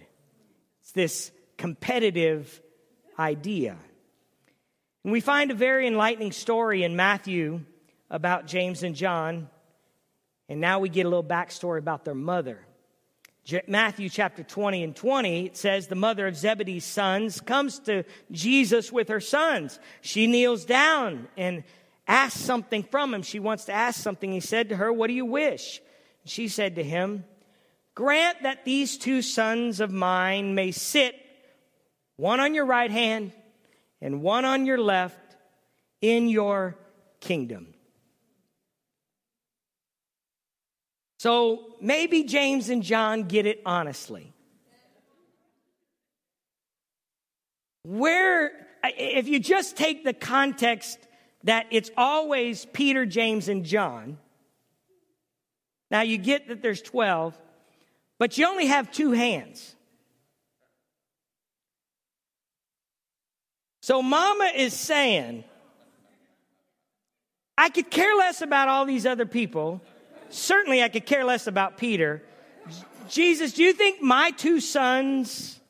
It's 0.81 0.92
this 0.92 1.33
competitive 1.62 2.61
idea. 3.16 3.77
And 5.05 5.12
we 5.12 5.20
find 5.20 5.53
a 5.53 5.55
very 5.55 5.87
enlightening 5.87 6.33
story 6.33 6.83
in 6.83 6.96
Matthew 6.96 7.61
about 8.11 8.48
James 8.48 8.83
and 8.83 8.96
John. 8.96 9.48
And 10.48 10.61
now 10.61 10.81
we 10.81 10.88
get 10.88 11.07
a 11.07 11.09
little 11.09 11.22
backstory 11.22 11.79
about 11.79 12.05
their 12.05 12.16
mother. 12.16 12.66
Matthew 13.68 14.09
chapter 14.09 14.42
20 14.42 14.83
and 14.83 14.96
20, 14.96 15.46
it 15.46 15.57
says 15.57 15.87
the 15.87 15.94
mother 15.94 16.27
of 16.27 16.37
Zebedee's 16.37 16.85
sons 16.85 17.40
comes 17.40 17.79
to 17.81 18.03
Jesus 18.33 18.90
with 18.90 19.07
her 19.07 19.20
sons. 19.20 19.79
She 20.01 20.27
kneels 20.27 20.64
down 20.64 21.29
and 21.37 21.62
asks 22.09 22.40
something 22.40 22.83
from 22.83 23.14
him. 23.14 23.22
She 23.22 23.38
wants 23.38 23.66
to 23.66 23.72
ask 23.72 24.03
something. 24.03 24.33
He 24.33 24.40
said 24.40 24.70
to 24.70 24.77
her, 24.77 24.92
What 24.92 25.07
do 25.07 25.12
you 25.12 25.27
wish? 25.27 25.81
She 26.25 26.48
said 26.48 26.75
to 26.75 26.83
him, 26.83 27.25
Grant 27.94 28.42
that 28.42 28.64
these 28.64 28.98
two 28.98 29.22
sons 29.22 29.79
of 29.79 29.92
mine 29.92 30.57
may 30.57 30.72
sit 30.72 31.14
one 32.16 32.40
on 32.40 32.55
your 32.55 32.66
right 32.66 32.90
hand 32.90 33.33
and 34.01 34.22
one 34.22 34.44
on 34.44 34.66
your 34.66 34.79
left 34.79 35.37
in 36.01 36.29
your 36.29 36.77
kingdom. 37.20 37.75
So 41.18 41.77
maybe 41.81 42.25
James 42.25 42.68
and 42.68 42.83
John 42.83 43.25
get 43.25 43.46
it 43.46 43.62
honestly. 43.64 44.33
Where, 47.85 48.51
if 48.85 49.29
you 49.29 49.38
just 49.38 49.77
take 49.77 50.05
the 50.05 50.12
context 50.12 50.98
that 51.44 51.66
it's 51.70 51.90
always 51.96 52.64
Peter, 52.72 53.07
James, 53.07 53.48
and 53.48 53.64
John, 53.64 54.18
now 55.92 56.01
you 56.01 56.18
get 56.18 56.48
that 56.48 56.62
there's 56.62 56.83
12, 56.83 57.38
but 58.18 58.37
you 58.38 58.46
only 58.46 58.66
have 58.66 58.90
two 58.90 59.12
hands. 59.12 59.77
So 63.83 64.01
mama 64.01 64.53
is 64.55 64.75
saying, 64.75 65.42
I 67.59 67.68
could 67.68 67.90
care 67.90 68.14
less 68.16 68.40
about 68.40 68.68
all 68.68 68.87
these 68.87 69.07
other 69.07 69.27
people. 69.27 69.83
Certainly, 70.31 70.85
I 70.85 70.88
could 70.88 71.05
care 71.05 71.25
less 71.25 71.49
about 71.49 71.79
Peter. 71.79 72.23
Jesus, 73.09 73.53
do 73.53 73.64
you 73.64 73.73
think 73.73 74.01
my 74.01 74.31
two 74.31 74.61
sons 74.61 75.61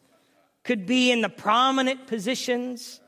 could 0.62 0.84
be 0.84 1.10
in 1.10 1.22
the 1.22 1.30
prominent 1.30 2.06
positions? 2.06 3.00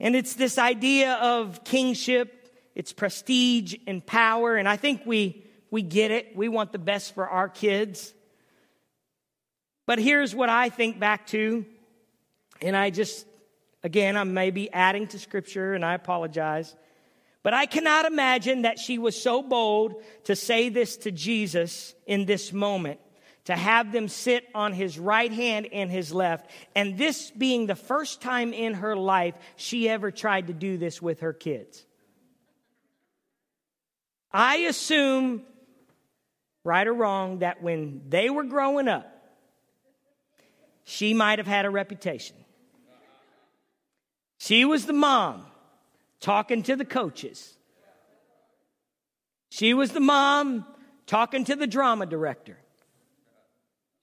And 0.00 0.16
it's 0.16 0.34
this 0.34 0.58
idea 0.58 1.14
of 1.14 1.62
kingship, 1.62 2.52
it's 2.74 2.92
prestige 2.92 3.76
and 3.86 4.04
power. 4.04 4.56
And 4.56 4.68
I 4.68 4.76
think 4.76 5.02
we, 5.06 5.46
we 5.70 5.82
get 5.82 6.10
it. 6.10 6.36
We 6.36 6.48
want 6.48 6.72
the 6.72 6.80
best 6.80 7.14
for 7.14 7.28
our 7.28 7.48
kids. 7.48 8.12
But 9.86 10.00
here's 10.00 10.34
what 10.34 10.48
I 10.48 10.70
think 10.70 10.98
back 10.98 11.28
to, 11.28 11.64
and 12.60 12.76
I 12.76 12.90
just 12.90 13.24
Again, 13.86 14.16
I 14.16 14.24
may 14.24 14.50
be 14.50 14.68
adding 14.72 15.06
to 15.06 15.18
scripture 15.20 15.72
and 15.72 15.84
I 15.84 15.94
apologize. 15.94 16.74
But 17.44 17.54
I 17.54 17.66
cannot 17.66 18.04
imagine 18.04 18.62
that 18.62 18.80
she 18.80 18.98
was 18.98 19.14
so 19.14 19.44
bold 19.44 20.02
to 20.24 20.34
say 20.34 20.70
this 20.70 20.96
to 20.96 21.12
Jesus 21.12 21.94
in 22.04 22.24
this 22.24 22.52
moment, 22.52 22.98
to 23.44 23.54
have 23.54 23.92
them 23.92 24.08
sit 24.08 24.44
on 24.56 24.72
his 24.72 24.98
right 24.98 25.30
hand 25.30 25.68
and 25.70 25.88
his 25.88 26.12
left, 26.12 26.50
and 26.74 26.98
this 26.98 27.30
being 27.30 27.66
the 27.66 27.76
first 27.76 28.20
time 28.20 28.52
in 28.52 28.74
her 28.74 28.96
life 28.96 29.36
she 29.54 29.88
ever 29.88 30.10
tried 30.10 30.48
to 30.48 30.52
do 30.52 30.78
this 30.78 31.00
with 31.00 31.20
her 31.20 31.32
kids. 31.32 31.86
I 34.32 34.56
assume, 34.56 35.44
right 36.64 36.88
or 36.88 36.92
wrong, 36.92 37.38
that 37.38 37.62
when 37.62 38.02
they 38.08 38.30
were 38.30 38.42
growing 38.42 38.88
up, 38.88 39.06
she 40.82 41.14
might 41.14 41.38
have 41.38 41.46
had 41.46 41.66
a 41.66 41.70
reputation. 41.70 42.34
She 44.38 44.64
was 44.64 44.86
the 44.86 44.92
mom 44.92 45.46
talking 46.20 46.62
to 46.64 46.76
the 46.76 46.84
coaches. 46.84 47.56
She 49.50 49.74
was 49.74 49.92
the 49.92 50.00
mom 50.00 50.66
talking 51.06 51.44
to 51.44 51.56
the 51.56 51.66
drama 51.66 52.06
director. 52.06 52.58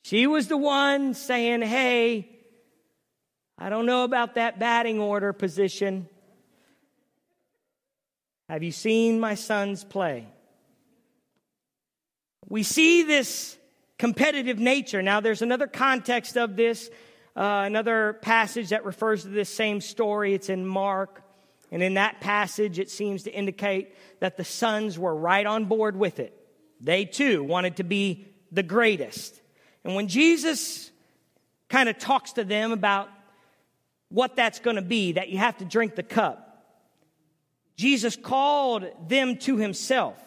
She 0.04 0.28
was 0.28 0.48
the 0.48 0.58
one 0.58 1.14
saying, 1.14 1.62
Hey, 1.62 2.30
I 3.58 3.70
don't 3.70 3.86
know 3.86 4.04
about 4.04 4.36
that 4.36 4.60
batting 4.60 5.00
order 5.00 5.32
position. 5.32 6.10
Have 8.50 8.64
you 8.64 8.72
seen 8.72 9.20
my 9.20 9.36
sons 9.36 9.84
play? 9.84 10.28
We 12.50 12.64
see 12.64 13.04
this 13.04 13.58
competitive 13.98 14.60
nature. 14.60 15.02
Now, 15.02 15.22
there's 15.22 15.42
another 15.42 15.68
context 15.68 16.36
of 16.36 16.56
this 16.56 16.90
uh, 17.36 17.64
another 17.66 18.14
passage 18.22 18.70
that 18.70 18.86
refers 18.86 19.24
to 19.24 19.30
this 19.30 19.50
same 19.50 19.82
story. 19.82 20.34
It's 20.34 20.50
in 20.50 20.66
Mark. 20.66 21.24
And 21.72 21.82
in 21.82 21.96
that 21.96 22.22
passage, 22.22 22.78
it 22.78 22.92
seems 22.92 23.24
to 23.24 23.32
indicate 23.32 23.96
that 24.20 24.38
the 24.38 24.44
sons 24.44 25.00
were 25.00 25.16
right 25.16 25.46
on 25.46 25.66
board 25.66 25.98
with 25.98 26.20
it. 26.20 26.38
They 26.80 27.06
too 27.06 27.44
wanted 27.44 27.78
to 27.78 27.84
be 27.84 28.28
the 28.52 28.62
greatest. 28.62 29.42
And 29.84 29.96
when 29.96 30.08
Jesus 30.08 30.92
kind 31.70 31.90
of 31.90 31.98
talks 31.98 32.34
to 32.34 32.44
them 32.44 32.72
about 32.72 33.10
what 34.10 34.36
that's 34.36 34.60
going 34.60 34.76
to 34.76 34.84
be, 34.84 35.14
that 35.14 35.30
you 35.30 35.40
have 35.40 35.58
to 35.58 35.66
drink 35.66 35.96
the 35.96 36.04
cup, 36.04 36.50
Jesus 37.76 38.16
called 38.16 38.86
them 39.08 39.38
to 39.38 39.58
himself. 39.58 40.23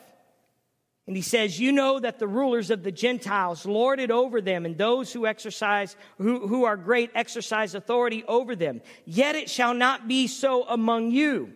And 1.06 1.14
he 1.14 1.22
says, 1.22 1.60
You 1.60 1.70
know 1.72 2.00
that 2.00 2.18
the 2.18 2.26
rulers 2.26 2.70
of 2.70 2.82
the 2.82 2.90
Gentiles 2.90 3.64
lord 3.64 4.00
it 4.00 4.10
over 4.10 4.40
them, 4.40 4.66
and 4.66 4.76
those 4.76 5.12
who 5.12 5.26
exercise, 5.26 5.96
who, 6.18 6.46
who 6.46 6.64
are 6.64 6.76
great, 6.76 7.10
exercise 7.14 7.74
authority 7.74 8.24
over 8.26 8.56
them. 8.56 8.82
Yet 9.04 9.36
it 9.36 9.48
shall 9.48 9.74
not 9.74 10.08
be 10.08 10.26
so 10.26 10.64
among 10.64 11.12
you. 11.12 11.52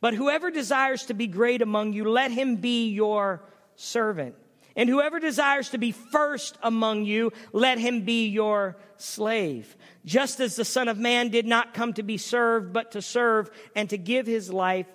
But 0.00 0.14
whoever 0.14 0.50
desires 0.50 1.06
to 1.06 1.14
be 1.14 1.26
great 1.26 1.62
among 1.62 1.92
you, 1.92 2.08
let 2.08 2.30
him 2.30 2.56
be 2.56 2.88
your 2.90 3.42
servant. 3.76 4.34
And 4.76 4.88
whoever 4.88 5.18
desires 5.18 5.70
to 5.70 5.78
be 5.78 5.90
first 5.90 6.56
among 6.62 7.04
you, 7.04 7.32
let 7.52 7.78
him 7.78 8.02
be 8.02 8.28
your 8.28 8.76
slave. 8.96 9.76
Just 10.04 10.38
as 10.38 10.54
the 10.54 10.64
Son 10.64 10.86
of 10.86 10.98
Man 10.98 11.30
did 11.30 11.46
not 11.46 11.74
come 11.74 11.92
to 11.94 12.04
be 12.04 12.16
served, 12.16 12.72
but 12.72 12.92
to 12.92 13.02
serve 13.02 13.50
and 13.74 13.90
to 13.90 13.98
give 13.98 14.26
his 14.26 14.52
life 14.52 14.86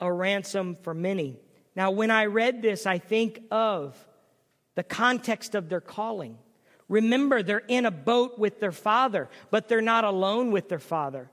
a 0.00 0.10
ransom 0.10 0.76
for 0.76 0.94
many. 0.94 1.36
Now, 1.78 1.92
when 1.92 2.10
I 2.10 2.24
read 2.24 2.60
this, 2.60 2.86
I 2.86 2.98
think 2.98 3.40
of 3.52 3.96
the 4.74 4.82
context 4.82 5.54
of 5.54 5.68
their 5.68 5.80
calling. 5.80 6.36
Remember, 6.88 7.40
they're 7.40 7.62
in 7.68 7.86
a 7.86 7.92
boat 7.92 8.36
with 8.36 8.58
their 8.58 8.72
father, 8.72 9.28
but 9.52 9.68
they're 9.68 9.80
not 9.80 10.02
alone 10.02 10.50
with 10.50 10.68
their 10.68 10.80
father. 10.80 11.30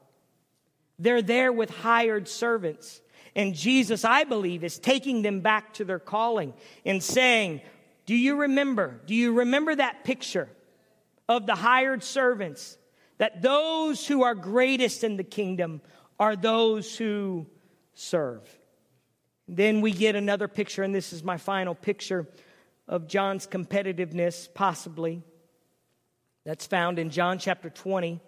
They're 0.99 1.23
there 1.23 1.51
with 1.51 1.71
hired 1.71 2.27
servants. 2.27 3.01
And 3.36 3.55
Jesus, 3.55 4.05
I 4.05 4.23
believe, 4.23 4.63
is 4.63 4.77
taking 4.77 5.23
them 5.23 5.39
back 5.39 5.73
to 5.73 5.84
their 5.84 5.97
calling 5.97 6.53
and 6.86 7.01
saying, 7.01 7.62
Do 8.05 8.13
you 8.13 8.36
remember? 8.36 9.01
Do 9.08 9.15
you 9.15 9.34
remember 9.34 9.73
that 9.73 10.03
picture 10.03 10.47
of 11.27 11.47
the 11.47 11.55
hired 11.55 12.03
servants? 12.03 12.77
That 13.17 13.41
those 13.41 14.05
who 14.05 14.21
are 14.21 14.36
greatest 14.36 15.03
in 15.03 15.17
the 15.17 15.23
kingdom 15.23 15.81
are 16.19 16.36
those 16.36 16.95
who 16.95 17.47
serve. 17.95 18.47
Then 19.47 19.81
we 19.81 19.91
get 19.91 20.15
another 20.15 20.47
picture, 20.47 20.84
and 20.84 20.93
this 20.93 21.13
is 21.13 21.23
my 21.23 21.38
final 21.38 21.75
picture 21.75 22.27
of 22.88 23.08
John's 23.08 23.45
competitiveness, 23.45 24.51
possibly. 24.53 25.21
That's 26.45 26.65
found 26.65 26.99
in 26.99 27.10
John 27.10 27.39
chapter 27.39 27.69
20, 27.69 28.19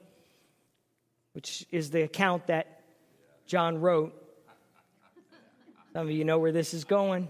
which 1.34 1.66
is 1.72 1.92
the 1.92 2.02
account 2.02 2.48
that 2.48 2.82
John 3.46 3.80
wrote. 3.80 4.14
Some 5.94 6.08
of 6.08 6.12
you 6.12 6.26
know 6.26 6.40
where 6.40 6.52
this 6.52 6.74
is 6.74 6.84
going. 6.84 7.28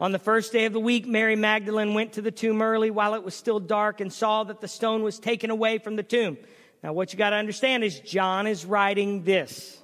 On 0.00 0.12
the 0.12 0.18
first 0.18 0.52
day 0.52 0.64
of 0.64 0.72
the 0.72 0.80
week, 0.80 1.06
Mary 1.06 1.34
Magdalene 1.34 1.92
went 1.92 2.12
to 2.12 2.22
the 2.22 2.30
tomb 2.30 2.62
early 2.62 2.90
while 2.90 3.14
it 3.14 3.24
was 3.24 3.34
still 3.34 3.58
dark 3.58 4.00
and 4.00 4.12
saw 4.12 4.44
that 4.44 4.60
the 4.60 4.68
stone 4.68 5.02
was 5.02 5.18
taken 5.18 5.50
away 5.50 5.78
from 5.78 5.96
the 5.96 6.02
tomb. 6.02 6.38
Now, 6.84 6.92
what 6.92 7.12
you 7.12 7.18
got 7.18 7.30
to 7.30 7.36
understand 7.36 7.82
is 7.82 7.98
John 7.98 8.46
is 8.46 8.64
writing 8.64 9.24
this. 9.24 9.82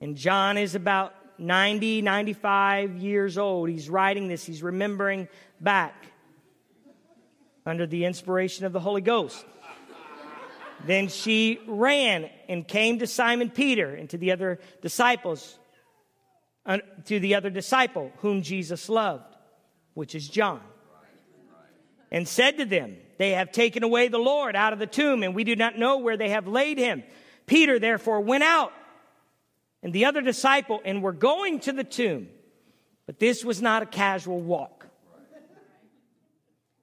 And 0.00 0.16
John 0.16 0.58
is 0.58 0.74
about 0.74 1.14
90, 1.38 2.02
95 2.02 2.96
years 2.96 3.38
old. 3.38 3.68
He's 3.68 3.88
writing 3.88 4.28
this, 4.28 4.44
he's 4.44 4.62
remembering 4.62 5.28
back 5.60 6.06
under 7.66 7.86
the 7.86 8.04
inspiration 8.04 8.64
of 8.64 8.72
the 8.72 8.80
Holy 8.80 9.00
Ghost. 9.00 9.44
then 10.86 11.08
she 11.08 11.60
ran 11.66 12.30
and 12.48 12.66
came 12.66 12.98
to 13.00 13.06
Simon 13.06 13.50
Peter 13.50 13.94
and 13.94 14.08
to 14.10 14.18
the 14.18 14.32
other 14.32 14.58
disciples 14.80 15.58
uh, 16.68 16.78
to 17.06 17.18
the 17.18 17.34
other 17.34 17.50
disciple 17.50 18.12
whom 18.18 18.42
Jesus 18.42 18.88
loved, 18.88 19.24
which 19.94 20.14
is 20.14 20.28
John, 20.28 20.60
and 22.10 22.28
said 22.28 22.58
to 22.58 22.66
them, 22.66 22.96
They 23.16 23.30
have 23.30 23.52
taken 23.52 23.82
away 23.82 24.08
the 24.08 24.18
Lord 24.18 24.54
out 24.54 24.74
of 24.74 24.78
the 24.78 24.86
tomb, 24.86 25.22
and 25.22 25.34
we 25.34 25.44
do 25.44 25.56
not 25.56 25.78
know 25.78 25.98
where 25.98 26.18
they 26.18 26.28
have 26.28 26.46
laid 26.46 26.76
him. 26.76 27.02
Peter 27.46 27.78
therefore 27.78 28.20
went 28.20 28.44
out 28.44 28.72
and 29.82 29.92
the 29.92 30.04
other 30.04 30.20
disciple 30.20 30.80
and 30.84 31.02
were 31.02 31.12
going 31.12 31.60
to 31.60 31.72
the 31.72 31.84
tomb, 31.84 32.28
but 33.06 33.18
this 33.18 33.44
was 33.44 33.62
not 33.62 33.82
a 33.82 33.86
casual 33.86 34.40
walk. 34.40 34.86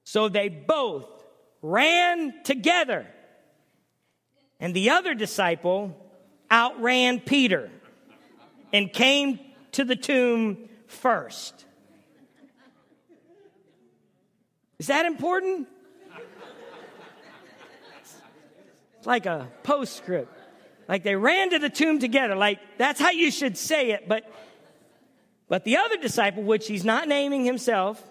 So 0.04 0.30
they 0.30 0.50
both 0.50 1.08
ran 1.62 2.34
together, 2.44 3.08
and 4.60 4.74
the 4.74 4.92
other 4.92 5.14
disciple 5.14 5.96
outran 6.52 7.20
Peter 7.20 7.70
and 8.72 8.92
came 8.94 9.40
to 9.72 9.84
the 9.84 9.96
tomb 9.96 10.70
first. 10.88 11.66
Is 14.78 14.88
that 14.88 15.06
important? 15.06 15.68
It's 18.98 19.08
like 19.08 19.26
a 19.26 19.48
postscript. 19.64 20.35
Like 20.88 21.04
they 21.04 21.16
ran 21.16 21.50
to 21.52 21.60
the 21.60 21.70
tomb 21.70 22.00
together. 22.00 22.36
Like 22.36 22.60
that's 22.78 23.00
how 23.00 23.12
you 23.12 23.32
should 23.32 23.58
say 23.58 23.92
it. 23.92 24.08
But 24.08 24.32
but 25.48 25.64
the 25.64 25.78
other 25.78 25.98
disciple, 25.98 26.44
which 26.44 26.68
he's 26.68 26.84
not 26.84 27.08
naming 27.08 27.46
himself, 27.46 28.02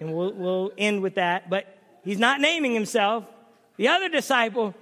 and 0.00 0.14
we'll, 0.14 0.32
we'll 0.32 0.72
end 0.78 1.02
with 1.02 1.16
that, 1.16 1.50
but 1.50 1.66
he's 2.04 2.18
not 2.18 2.40
naming 2.40 2.72
himself. 2.72 3.24
The 3.76 3.88
other 3.88 4.08
disciple, 4.08 4.74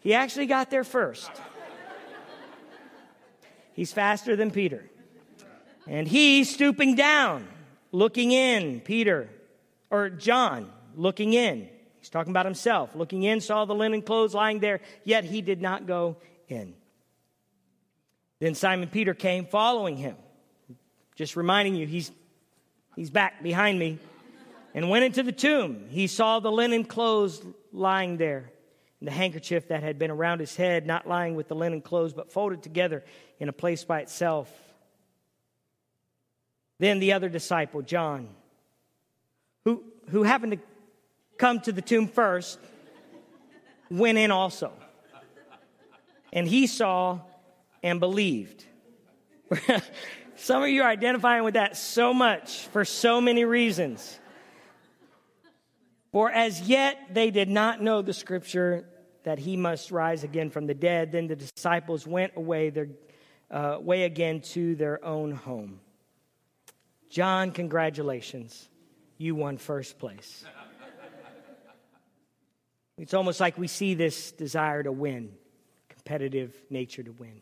he 0.00 0.14
actually 0.14 0.46
got 0.46 0.70
there 0.70 0.84
first. 0.84 1.30
He's 3.72 3.92
faster 3.92 4.36
than 4.36 4.50
Peter. 4.50 4.84
And 5.86 6.06
he, 6.06 6.44
stooping 6.44 6.94
down, 6.96 7.48
looking 7.90 8.32
in, 8.32 8.80
Peter, 8.80 9.30
or 9.90 10.10
John, 10.10 10.70
looking 10.94 11.32
in. 11.32 11.68
He's 11.98 12.10
talking 12.10 12.30
about 12.30 12.44
himself. 12.44 12.94
Looking 12.94 13.22
in, 13.22 13.40
saw 13.40 13.64
the 13.64 13.74
linen 13.74 14.02
clothes 14.02 14.34
lying 14.34 14.60
there, 14.60 14.80
yet 15.04 15.24
he 15.24 15.40
did 15.40 15.62
not 15.62 15.86
go 15.86 16.16
in. 16.52 16.74
Then 18.38 18.54
Simon 18.54 18.88
Peter 18.88 19.14
came 19.14 19.46
following 19.46 19.96
him. 19.96 20.16
Just 21.14 21.36
reminding 21.36 21.74
you, 21.74 21.86
he's, 21.86 22.10
he's 22.96 23.10
back 23.10 23.42
behind 23.42 23.78
me. 23.78 23.98
And 24.74 24.88
went 24.88 25.04
into 25.04 25.22
the 25.22 25.32
tomb. 25.32 25.86
He 25.90 26.06
saw 26.06 26.40
the 26.40 26.50
linen 26.50 26.84
clothes 26.84 27.42
lying 27.72 28.16
there, 28.16 28.50
and 29.00 29.06
the 29.06 29.12
handkerchief 29.12 29.68
that 29.68 29.82
had 29.82 29.98
been 29.98 30.10
around 30.10 30.40
his 30.40 30.56
head, 30.56 30.86
not 30.86 31.06
lying 31.06 31.34
with 31.34 31.48
the 31.48 31.54
linen 31.54 31.82
clothes, 31.82 32.14
but 32.14 32.32
folded 32.32 32.62
together 32.62 33.04
in 33.38 33.48
a 33.48 33.52
place 33.52 33.84
by 33.84 34.00
itself. 34.00 34.50
Then 36.78 37.00
the 37.00 37.12
other 37.12 37.28
disciple, 37.28 37.82
John, 37.82 38.28
who, 39.64 39.84
who 40.08 40.22
happened 40.22 40.52
to 40.52 40.58
come 41.36 41.60
to 41.60 41.72
the 41.72 41.82
tomb 41.82 42.08
first, 42.08 42.58
went 43.90 44.18
in 44.18 44.30
also. 44.30 44.72
And 46.32 46.46
he 46.46 46.66
saw 46.66 47.20
and 47.82 48.00
believed. 48.00 48.64
Some 50.36 50.62
of 50.62 50.68
you 50.68 50.82
are 50.82 50.88
identifying 50.88 51.44
with 51.44 51.54
that 51.54 51.76
so 51.76 52.14
much 52.14 52.66
for 52.68 52.84
so 52.84 53.20
many 53.20 53.44
reasons. 53.44 54.18
For 56.10 56.30
as 56.30 56.62
yet 56.62 56.98
they 57.12 57.30
did 57.30 57.48
not 57.48 57.80
know 57.82 58.02
the 58.02 58.12
scripture 58.12 58.88
that 59.24 59.38
he 59.38 59.56
must 59.56 59.90
rise 59.90 60.24
again 60.24 60.50
from 60.50 60.66
the 60.66 60.74
dead. 60.74 61.12
Then 61.12 61.26
the 61.28 61.36
disciples 61.36 62.06
went 62.06 62.32
away 62.36 62.70
their 62.70 62.88
uh, 63.50 63.78
way 63.80 64.04
again 64.04 64.40
to 64.40 64.74
their 64.74 65.04
own 65.04 65.32
home. 65.32 65.80
John, 67.08 67.50
congratulations. 67.50 68.68
You 69.18 69.34
won 69.34 69.58
first 69.58 69.98
place. 69.98 70.44
It's 72.98 73.14
almost 73.14 73.40
like 73.40 73.58
we 73.58 73.68
see 73.68 73.94
this 73.94 74.32
desire 74.32 74.82
to 74.82 74.92
win, 74.92 75.32
competitive 76.04 76.54
nature 76.68 77.02
to 77.02 77.12
win. 77.12 77.40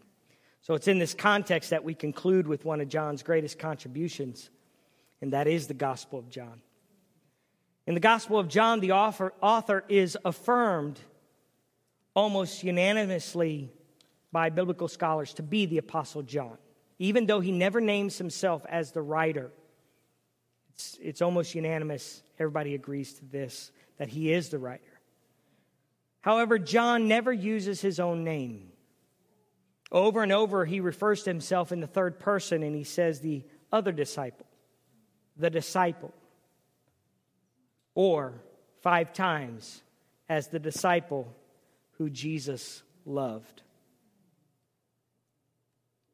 So 0.62 0.74
it's 0.74 0.88
in 0.88 0.98
this 0.98 1.14
context 1.14 1.70
that 1.70 1.84
we 1.84 1.94
conclude 1.94 2.46
with 2.46 2.64
one 2.64 2.80
of 2.80 2.88
John's 2.88 3.22
greatest 3.22 3.58
contributions, 3.58 4.50
and 5.22 5.32
that 5.32 5.46
is 5.46 5.66
the 5.66 5.74
Gospel 5.74 6.18
of 6.18 6.28
John. 6.28 6.60
In 7.86 7.94
the 7.94 8.00
Gospel 8.00 8.38
of 8.38 8.48
John, 8.48 8.80
the 8.80 8.92
author, 8.92 9.32
author 9.40 9.84
is 9.88 10.18
affirmed 10.24 11.00
almost 12.14 12.62
unanimously 12.62 13.70
by 14.30 14.50
biblical 14.50 14.88
scholars 14.88 15.32
to 15.34 15.42
be 15.42 15.64
the 15.64 15.78
Apostle 15.78 16.22
John, 16.22 16.58
even 16.98 17.26
though 17.26 17.40
he 17.40 17.52
never 17.52 17.80
names 17.80 18.18
himself 18.18 18.64
as 18.68 18.92
the 18.92 19.02
writer 19.02 19.50
it's, 20.80 20.98
it's 21.02 21.22
almost 21.22 21.54
unanimous. 21.54 22.22
Everybody 22.38 22.74
agrees 22.74 23.12
to 23.14 23.24
this 23.26 23.70
that 23.98 24.08
he 24.08 24.32
is 24.32 24.48
the 24.48 24.58
writer. 24.58 24.82
However, 26.20 26.58
John 26.58 27.08
never 27.08 27.32
uses 27.32 27.80
his 27.80 27.98
own 27.98 28.24
name. 28.24 28.72
Over 29.92 30.22
and 30.22 30.32
over, 30.32 30.64
he 30.64 30.80
refers 30.80 31.22
to 31.24 31.30
himself 31.30 31.72
in 31.72 31.80
the 31.80 31.86
third 31.86 32.18
person 32.18 32.62
and 32.62 32.76
he 32.76 32.84
says, 32.84 33.20
the 33.20 33.42
other 33.72 33.92
disciple, 33.92 34.46
the 35.36 35.50
disciple, 35.50 36.12
or 37.94 38.34
five 38.82 39.12
times 39.12 39.82
as 40.28 40.48
the 40.48 40.58
disciple 40.58 41.34
who 41.98 42.08
Jesus 42.08 42.82
loved 43.04 43.62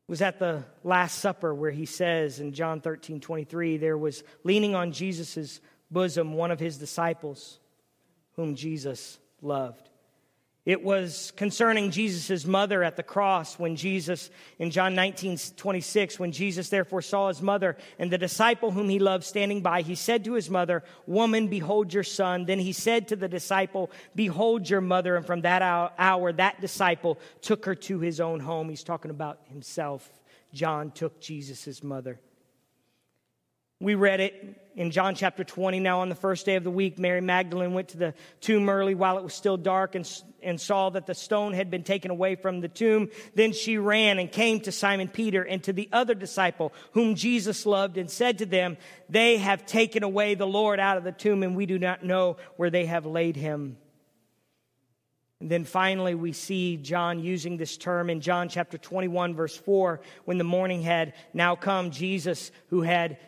was 0.08 0.22
at 0.22 0.38
the 0.38 0.64
Last 0.84 1.18
Supper 1.18 1.54
where 1.54 1.70
he 1.70 1.86
says 1.86 2.40
in 2.40 2.52
John 2.52 2.80
13 2.80 3.20
23, 3.20 3.76
there 3.76 3.98
was 3.98 4.22
leaning 4.44 4.74
on 4.74 4.92
Jesus' 4.92 5.60
bosom 5.90 6.32
one 6.32 6.50
of 6.50 6.60
his 6.60 6.78
disciples 6.78 7.58
whom 8.36 8.54
Jesus 8.54 9.18
loved. 9.42 9.88
It 10.66 10.82
was 10.82 11.32
concerning 11.36 11.92
Jesus' 11.92 12.44
mother 12.44 12.82
at 12.82 12.96
the 12.96 13.04
cross 13.04 13.56
when 13.56 13.76
Jesus, 13.76 14.30
in 14.58 14.72
John 14.72 14.96
19, 14.96 15.38
26, 15.56 16.18
when 16.18 16.32
Jesus 16.32 16.70
therefore 16.70 17.02
saw 17.02 17.28
his 17.28 17.40
mother 17.40 17.76
and 18.00 18.10
the 18.10 18.18
disciple 18.18 18.72
whom 18.72 18.88
he 18.88 18.98
loved 18.98 19.22
standing 19.22 19.62
by, 19.62 19.82
he 19.82 19.94
said 19.94 20.24
to 20.24 20.32
his 20.32 20.50
mother, 20.50 20.82
Woman, 21.06 21.46
behold 21.46 21.94
your 21.94 22.02
son. 22.02 22.46
Then 22.46 22.58
he 22.58 22.72
said 22.72 23.06
to 23.08 23.16
the 23.16 23.28
disciple, 23.28 23.92
Behold 24.16 24.68
your 24.68 24.80
mother. 24.80 25.14
And 25.14 25.24
from 25.24 25.42
that 25.42 25.62
hour, 25.62 26.32
that 26.32 26.60
disciple 26.60 27.20
took 27.42 27.64
her 27.64 27.76
to 27.76 28.00
his 28.00 28.18
own 28.18 28.40
home. 28.40 28.68
He's 28.68 28.82
talking 28.82 29.12
about 29.12 29.38
himself. 29.44 30.10
John 30.52 30.90
took 30.90 31.20
Jesus' 31.20 31.84
mother. 31.84 32.18
We 33.78 33.94
read 33.94 34.20
it 34.20 34.56
in 34.74 34.90
John 34.90 35.14
chapter 35.14 35.44
20. 35.44 35.80
Now, 35.80 36.00
on 36.00 36.08
the 36.08 36.14
first 36.14 36.46
day 36.46 36.56
of 36.56 36.64
the 36.64 36.70
week, 36.70 36.98
Mary 36.98 37.20
Magdalene 37.20 37.74
went 37.74 37.88
to 37.88 37.98
the 37.98 38.14
tomb 38.40 38.70
early 38.70 38.94
while 38.94 39.18
it 39.18 39.24
was 39.24 39.34
still 39.34 39.58
dark 39.58 39.94
and, 39.94 40.10
and 40.42 40.58
saw 40.58 40.88
that 40.90 41.04
the 41.04 41.14
stone 41.14 41.52
had 41.52 41.70
been 41.70 41.82
taken 41.82 42.10
away 42.10 42.36
from 42.36 42.60
the 42.60 42.68
tomb. 42.68 43.10
Then 43.34 43.52
she 43.52 43.76
ran 43.76 44.18
and 44.18 44.32
came 44.32 44.60
to 44.60 44.72
Simon 44.72 45.08
Peter 45.08 45.42
and 45.42 45.62
to 45.64 45.74
the 45.74 45.90
other 45.92 46.14
disciple 46.14 46.72
whom 46.92 47.16
Jesus 47.16 47.66
loved 47.66 47.98
and 47.98 48.10
said 48.10 48.38
to 48.38 48.46
them, 48.46 48.78
They 49.10 49.36
have 49.36 49.66
taken 49.66 50.02
away 50.02 50.34
the 50.34 50.46
Lord 50.46 50.80
out 50.80 50.96
of 50.96 51.04
the 51.04 51.12
tomb, 51.12 51.42
and 51.42 51.54
we 51.54 51.66
do 51.66 51.78
not 51.78 52.02
know 52.02 52.38
where 52.56 52.70
they 52.70 52.86
have 52.86 53.04
laid 53.04 53.36
him. 53.36 53.76
And 55.38 55.50
then 55.50 55.64
finally, 55.64 56.14
we 56.14 56.32
see 56.32 56.78
John 56.78 57.20
using 57.20 57.58
this 57.58 57.76
term 57.76 58.08
in 58.08 58.22
John 58.22 58.48
chapter 58.48 58.78
21, 58.78 59.34
verse 59.34 59.54
4, 59.54 60.00
when 60.24 60.38
the 60.38 60.44
morning 60.44 60.80
had 60.80 61.12
now 61.34 61.56
come, 61.56 61.90
Jesus, 61.90 62.50
who 62.68 62.80
had 62.80 63.18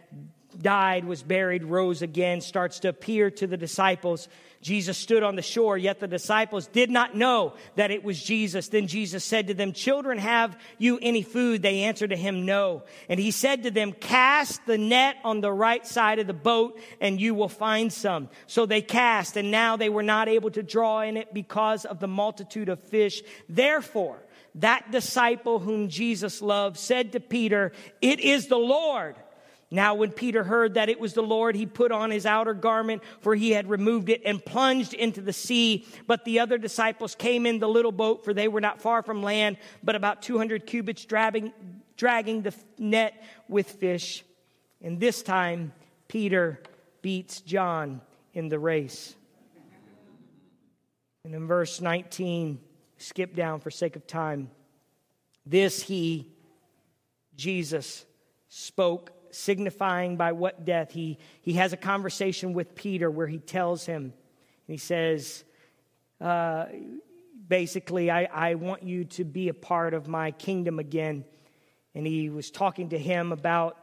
died, 0.57 1.05
was 1.05 1.23
buried, 1.23 1.65
rose 1.65 2.03
again, 2.03 2.41
starts 2.41 2.81
to 2.81 2.89
appear 2.89 3.31
to 3.33 3.47
the 3.47 3.57
disciples. 3.57 4.29
Jesus 4.61 4.99
stood 4.99 5.23
on 5.23 5.37
the 5.37 5.43
shore, 5.43 5.79
yet 5.79 6.01
the 6.01 6.09
disciples 6.09 6.67
did 6.67 6.91
not 6.91 7.15
know 7.15 7.55
that 7.77 7.93
it 7.93 8.03
was 8.03 8.21
Jesus. 8.21 8.69
Then 8.69 8.89
Jesus 8.89 9.25
said 9.25 9.47
to 9.47 9.55
them, 9.55 9.73
Children, 9.73 10.19
have 10.19 10.59
you 10.79 10.99
any 11.01 11.23
food? 11.23 11.63
They 11.63 11.83
answered 11.83 12.11
to 12.11 12.17
him, 12.17 12.45
No. 12.45 12.83
And 13.09 13.21
he 13.21 13.31
said 13.31 13.63
to 13.63 13.71
them, 13.71 13.93
Cast 13.93 14.67
the 14.67 14.79
net 14.79 15.17
on 15.23 15.41
the 15.41 15.53
right 15.53 15.87
side 15.87 16.19
of 16.19 16.27
the 16.27 16.33
boat, 16.33 16.81
and 17.01 17.21
you 17.21 17.35
will 17.35 17.49
find 17.49 17.93
some. 17.93 18.29
So 18.47 18.67
they 18.67 18.83
cast, 18.83 19.37
and 19.37 19.53
now 19.53 19.77
they 19.77 19.91
were 19.91 20.03
not 20.03 20.29
able 20.29 20.51
to 20.51 20.63
draw 20.63 21.03
in 21.03 21.17
it 21.17 21.33
because 21.33 21.85
of 21.85 22.01
the 22.01 22.09
multitude 22.09 22.69
of 22.69 22.83
fish. 22.83 23.23
Therefore, 23.49 24.19
that 24.57 24.91
disciple 24.91 25.61
whom 25.61 25.89
Jesus 25.89 26.43
loved 26.43 26.79
said 26.79 27.13
to 27.13 27.21
Peter, 27.21 27.71
It 28.01 28.19
is 28.19 28.49
the 28.49 28.59
Lord. 28.59 29.15
Now, 29.71 29.95
when 29.95 30.13
Peter 30.13 30.45
heard 30.45 30.75
that 30.75 30.89
it 30.89 30.99
was 30.99 31.13
the 31.13 31.23
Lord, 31.23 31.55
he 31.55 31.67
put 31.67 31.93
on 31.93 32.11
his 32.11 32.25
outer 32.25 32.55
garment, 32.55 33.03
for 33.21 33.35
he 33.35 33.51
had 33.51 33.69
removed 33.69 34.09
it, 34.09 34.23
and 34.25 34.43
plunged 34.43 34.95
into 34.95 35.21
the 35.21 35.33
sea. 35.33 35.87
But 36.07 36.25
the 36.25 36.41
other 36.41 36.57
disciples 36.57 37.15
came 37.15 37.45
in 37.45 37.59
the 37.59 37.69
little 37.69 37.93
boat, 37.93 38.25
for 38.25 38.33
they 38.33 38.49
were 38.49 38.63
not 38.63 38.81
far 38.81 39.03
from 39.03 39.23
land, 39.23 39.59
but 39.83 39.95
about 39.95 40.23
200 40.23 40.67
cubits, 40.67 41.05
dragging, 41.05 41.53
dragging 41.99 42.43
the 42.43 42.55
net 42.79 43.23
with 43.47 43.71
fish. 43.73 44.25
And 44.83 44.99
this 44.99 45.23
time, 45.23 45.73
Peter 46.09 46.63
beats 47.03 47.43
John 47.43 48.01
in 48.33 48.49
the 48.49 48.59
race. 48.59 49.15
And 51.25 51.35
in 51.35 51.47
verse 51.47 51.83
19, 51.83 52.59
skip 52.97 53.35
down 53.35 53.61
for 53.61 53.71
sake 53.71 53.97
of 53.97 54.07
time. 54.07 54.51
This 55.45 55.83
he, 55.83 56.33
Jesus, 57.37 58.07
spoke 58.49 59.13
signifying 59.31 60.17
by 60.17 60.33
what 60.33 60.65
death. 60.65 60.93
He, 60.93 61.19
he 61.43 61.55
has 61.55 61.73
a 61.73 61.77
conversation 61.77 62.53
with 62.53 62.75
Peter 62.75 63.11
where 63.11 63.27
he 63.27 63.39
tells 63.39 63.87
him, 63.87 64.03
and 64.03 64.13
he 64.67 64.77
says, 64.77 65.45
uh, 66.21 66.67
basically, 67.49 68.11
I, 68.11 68.25
I 68.25 68.55
want 68.55 68.83
you 68.83 69.05
to 69.05 69.25
be 69.25 69.49
a 69.49 69.55
part 69.55 69.95
of 69.95 70.09
my 70.09 70.31
kingdom 70.33 70.79
again. 70.79 71.25
And 71.95 72.07
he 72.07 72.31
was 72.31 72.51
talking 72.51 72.91
to 72.91 72.99
him 72.99 73.33
about 73.33 73.77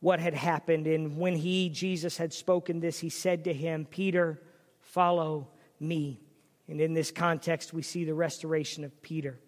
what 0.00 0.20
had 0.20 0.34
happened. 0.34 0.86
And 0.86 1.18
when 1.18 1.34
he, 1.34 1.68
Jesus, 1.68 2.16
had 2.16 2.32
spoken 2.32 2.80
this, 2.80 2.98
he 2.98 3.08
said 3.08 3.44
to 3.44 3.52
him, 3.52 3.84
Peter, 3.84 4.40
follow 4.80 5.48
me. 5.80 6.20
And 6.68 6.80
in 6.80 6.94
this 6.94 7.10
context, 7.10 7.72
we 7.72 7.82
see 7.82 8.04
the 8.04 8.14
restoration 8.14 8.84
of 8.84 9.02
Peter. 9.02 9.38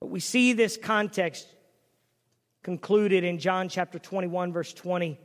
But 0.00 0.08
we 0.08 0.20
see 0.20 0.52
this 0.52 0.76
context 0.76 1.48
concluded 2.62 3.24
in 3.24 3.38
John 3.38 3.68
chapter 3.68 3.98
21, 3.98 4.52
verse 4.52 4.72
20. 4.72 5.18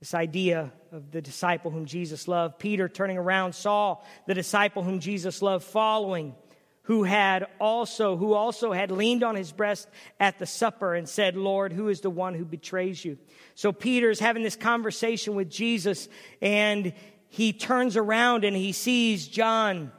This 0.00 0.14
idea 0.14 0.72
of 0.90 1.10
the 1.10 1.22
disciple 1.22 1.70
whom 1.70 1.86
Jesus 1.86 2.26
loved. 2.26 2.58
Peter, 2.58 2.88
turning 2.88 3.18
around, 3.18 3.54
saw 3.54 3.98
the 4.26 4.34
disciple 4.34 4.82
whom 4.82 4.98
Jesus 4.98 5.40
loved 5.42 5.64
following, 5.64 6.34
who 6.82 7.04
had 7.04 7.46
also, 7.60 8.16
who 8.16 8.32
also 8.32 8.72
had 8.72 8.90
leaned 8.90 9.22
on 9.22 9.36
his 9.36 9.52
breast 9.52 9.88
at 10.18 10.40
the 10.40 10.46
supper 10.46 10.94
and 10.94 11.08
said, 11.08 11.36
Lord, 11.36 11.72
who 11.72 11.88
is 11.88 12.00
the 12.00 12.10
one 12.10 12.34
who 12.34 12.44
betrays 12.44 13.04
you? 13.04 13.16
So 13.54 13.72
Peter's 13.72 14.18
having 14.18 14.42
this 14.42 14.56
conversation 14.56 15.36
with 15.36 15.48
Jesus, 15.48 16.08
and 16.40 16.92
he 17.28 17.52
turns 17.52 17.96
around 17.96 18.44
and 18.44 18.56
he 18.56 18.72
sees 18.72 19.28
John 19.28 19.92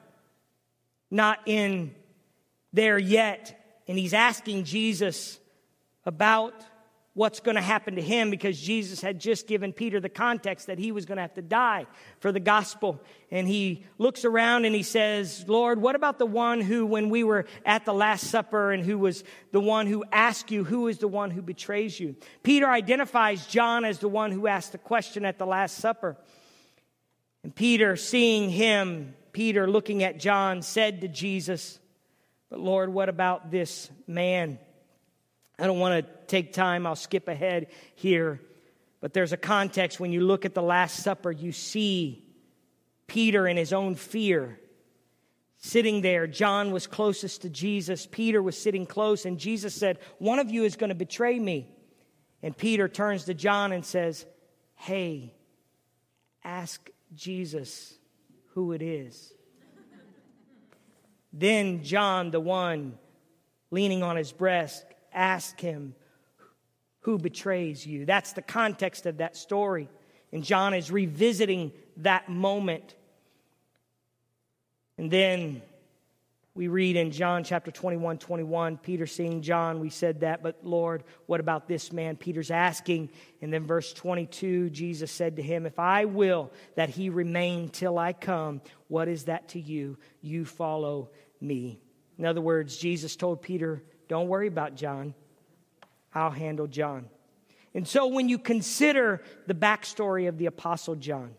not 1.09 1.39
in 1.45 1.95
there 2.73 2.99
yet. 2.99 3.81
And 3.87 3.97
he's 3.97 4.13
asking 4.13 4.65
Jesus, 4.65 5.39
about 6.05 6.53
what's 7.15 7.39
going 7.39 7.55
to 7.55 7.61
happen 7.61 7.95
to 7.95 8.01
him 8.01 8.31
because 8.31 8.59
Jesus 8.59 8.99
had 8.99 9.19
just 9.19 9.45
given 9.47 9.71
Peter 9.71 9.99
the 9.99 10.09
context 10.09 10.67
that 10.67 10.79
he 10.79 10.91
was 10.91 11.05
going 11.05 11.17
to 11.17 11.21
have 11.21 11.35
to 11.35 11.43
die 11.43 11.85
for 12.19 12.31
the 12.31 12.39
gospel. 12.39 12.99
And 13.29 13.47
he 13.47 13.85
looks 13.99 14.25
around 14.25 14.65
and 14.65 14.73
he 14.73 14.81
says, 14.81 15.45
Lord, 15.47 15.79
what 15.79 15.95
about 15.95 16.17
the 16.17 16.25
one 16.25 16.59
who, 16.59 16.85
when 16.87 17.09
we 17.09 17.23
were 17.23 17.45
at 17.65 17.85
the 17.85 17.93
Last 17.93 18.27
Supper 18.27 18.71
and 18.71 18.83
who 18.83 18.97
was 18.97 19.23
the 19.51 19.59
one 19.59 19.85
who 19.85 20.03
asked 20.11 20.49
you, 20.49 20.63
who 20.63 20.87
is 20.87 20.97
the 20.97 21.07
one 21.07 21.29
who 21.29 21.43
betrays 21.43 21.99
you? 21.99 22.15
Peter 22.41 22.67
identifies 22.67 23.45
John 23.45 23.85
as 23.85 23.99
the 23.99 24.09
one 24.09 24.31
who 24.31 24.47
asked 24.47 24.71
the 24.71 24.79
question 24.79 25.23
at 25.23 25.37
the 25.37 25.45
Last 25.45 25.77
Supper. 25.77 26.17
And 27.43 27.53
Peter, 27.53 27.95
seeing 27.95 28.49
him, 28.49 29.13
Peter 29.33 29.69
looking 29.69 30.03
at 30.03 30.19
John, 30.19 30.63
said 30.63 31.01
to 31.01 31.07
Jesus, 31.07 31.79
But 32.49 32.59
Lord, 32.59 32.91
what 32.91 33.09
about 33.09 33.51
this 33.51 33.91
man? 34.07 34.57
I 35.63 35.65
don't 35.65 35.79
want 35.79 36.05
to 36.05 36.11
take 36.27 36.51
time, 36.51 36.85
I'll 36.85 36.93
skip 36.93 37.29
ahead 37.29 37.67
here. 37.95 38.41
But 38.99 39.13
there's 39.13 39.31
a 39.31 39.37
context 39.37 39.97
when 39.97 40.11
you 40.11 40.19
look 40.19 40.43
at 40.43 40.53
the 40.53 40.61
Last 40.61 40.97
Supper, 41.03 41.31
you 41.31 41.53
see 41.53 42.25
Peter 43.07 43.47
in 43.47 43.55
his 43.55 43.71
own 43.71 43.95
fear 43.95 44.59
sitting 45.55 46.01
there. 46.01 46.27
John 46.27 46.71
was 46.71 46.85
closest 46.85 47.43
to 47.43 47.49
Jesus, 47.49 48.05
Peter 48.05 48.43
was 48.43 48.61
sitting 48.61 48.85
close, 48.85 49.23
and 49.23 49.39
Jesus 49.39 49.73
said, 49.73 49.99
One 50.17 50.37
of 50.37 50.51
you 50.51 50.65
is 50.65 50.75
going 50.75 50.89
to 50.89 50.95
betray 50.95 51.39
me. 51.39 51.73
And 52.41 52.57
Peter 52.57 52.89
turns 52.89 53.23
to 53.23 53.33
John 53.33 53.71
and 53.71 53.85
says, 53.85 54.25
Hey, 54.75 55.33
ask 56.43 56.89
Jesus 57.15 57.93
who 58.47 58.73
it 58.73 58.81
is. 58.81 59.31
then 61.31 61.85
John, 61.85 62.31
the 62.31 62.41
one 62.41 62.97
leaning 63.71 64.03
on 64.03 64.17
his 64.17 64.33
breast, 64.33 64.83
ask 65.13 65.59
him 65.59 65.95
who 67.01 67.17
betrays 67.17 67.85
you. 67.85 68.05
That's 68.05 68.33
the 68.33 68.41
context 68.41 69.05
of 69.05 69.17
that 69.17 69.35
story. 69.35 69.89
And 70.31 70.43
John 70.43 70.73
is 70.73 70.89
revisiting 70.89 71.71
that 71.97 72.29
moment. 72.29 72.95
And 74.97 75.11
then 75.11 75.61
we 76.55 76.67
read 76.67 76.95
in 76.95 77.11
John 77.11 77.43
chapter 77.43 77.71
21, 77.71 78.19
21, 78.19 78.77
Peter 78.77 79.07
seeing 79.07 79.41
John, 79.41 79.79
we 79.79 79.89
said 79.89 80.19
that, 80.19 80.43
but 80.43 80.59
Lord, 80.63 81.03
what 81.25 81.39
about 81.39 81.67
this 81.67 81.91
man? 81.91 82.15
Peter's 82.15 82.51
asking. 82.51 83.09
And 83.41 83.51
then 83.51 83.65
verse 83.65 83.91
22, 83.91 84.69
Jesus 84.69 85.11
said 85.11 85.35
to 85.37 85.41
him, 85.41 85.65
If 85.65 85.79
I 85.79 86.05
will 86.05 86.51
that 86.75 86.89
he 86.89 87.09
remain 87.09 87.69
till 87.69 87.97
I 87.97 88.13
come, 88.13 88.61
what 88.87 89.07
is 89.07 89.25
that 89.25 89.49
to 89.49 89.59
you? 89.59 89.97
You 90.21 90.45
follow 90.45 91.09
me. 91.41 91.79
In 92.19 92.25
other 92.25 92.41
words, 92.41 92.77
Jesus 92.77 93.15
told 93.15 93.41
Peter, 93.41 93.83
don't 94.07 94.27
worry 94.27 94.47
about 94.47 94.75
John. 94.75 95.13
I'll 96.13 96.31
handle 96.31 96.67
John. 96.67 97.07
And 97.73 97.87
so 97.87 98.07
when 98.07 98.29
you 98.29 98.37
consider 98.37 99.23
the 99.47 99.55
backstory 99.55 100.27
of 100.27 100.37
the 100.37 100.45
Apostle 100.45 100.95
John, 100.95 101.33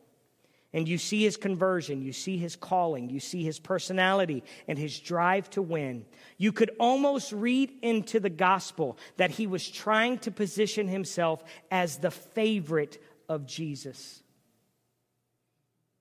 and 0.74 0.88
you 0.88 0.98
see 0.98 1.22
his 1.22 1.37
conversion, 1.37 2.03
you 2.03 2.12
see 2.12 2.37
his 2.37 2.57
calling, 2.57 3.09
you 3.09 3.20
see 3.20 3.44
his 3.44 3.61
personality 3.61 4.42
and 4.66 4.77
his 4.77 4.98
drive 4.98 5.48
to 5.50 5.62
win, 5.62 6.05
you 6.37 6.50
could 6.50 6.72
almost 6.81 7.33
read 7.33 7.72
into 7.81 8.18
the 8.18 8.29
gospel 8.29 8.98
that 9.16 9.31
he 9.31 9.46
was 9.46 9.70
trying 9.70 10.18
to 10.18 10.33
position 10.33 10.88
himself 10.88 11.44
as 11.70 11.98
the 11.98 12.11
favorite 12.11 13.00
of 13.29 13.46
Jesus. 13.46 14.20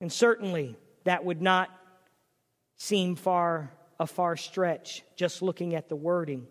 And 0.00 0.12
certainly 0.12 0.76
that 1.04 1.24
would 1.24 1.40
not 1.40 1.70
seem 2.76 3.14
far 3.14 3.70
a 4.00 4.08
far 4.08 4.36
stretch 4.36 5.04
just 5.14 5.40
looking 5.40 5.76
at 5.76 5.88
the 5.88 5.94
wording. 5.94 6.48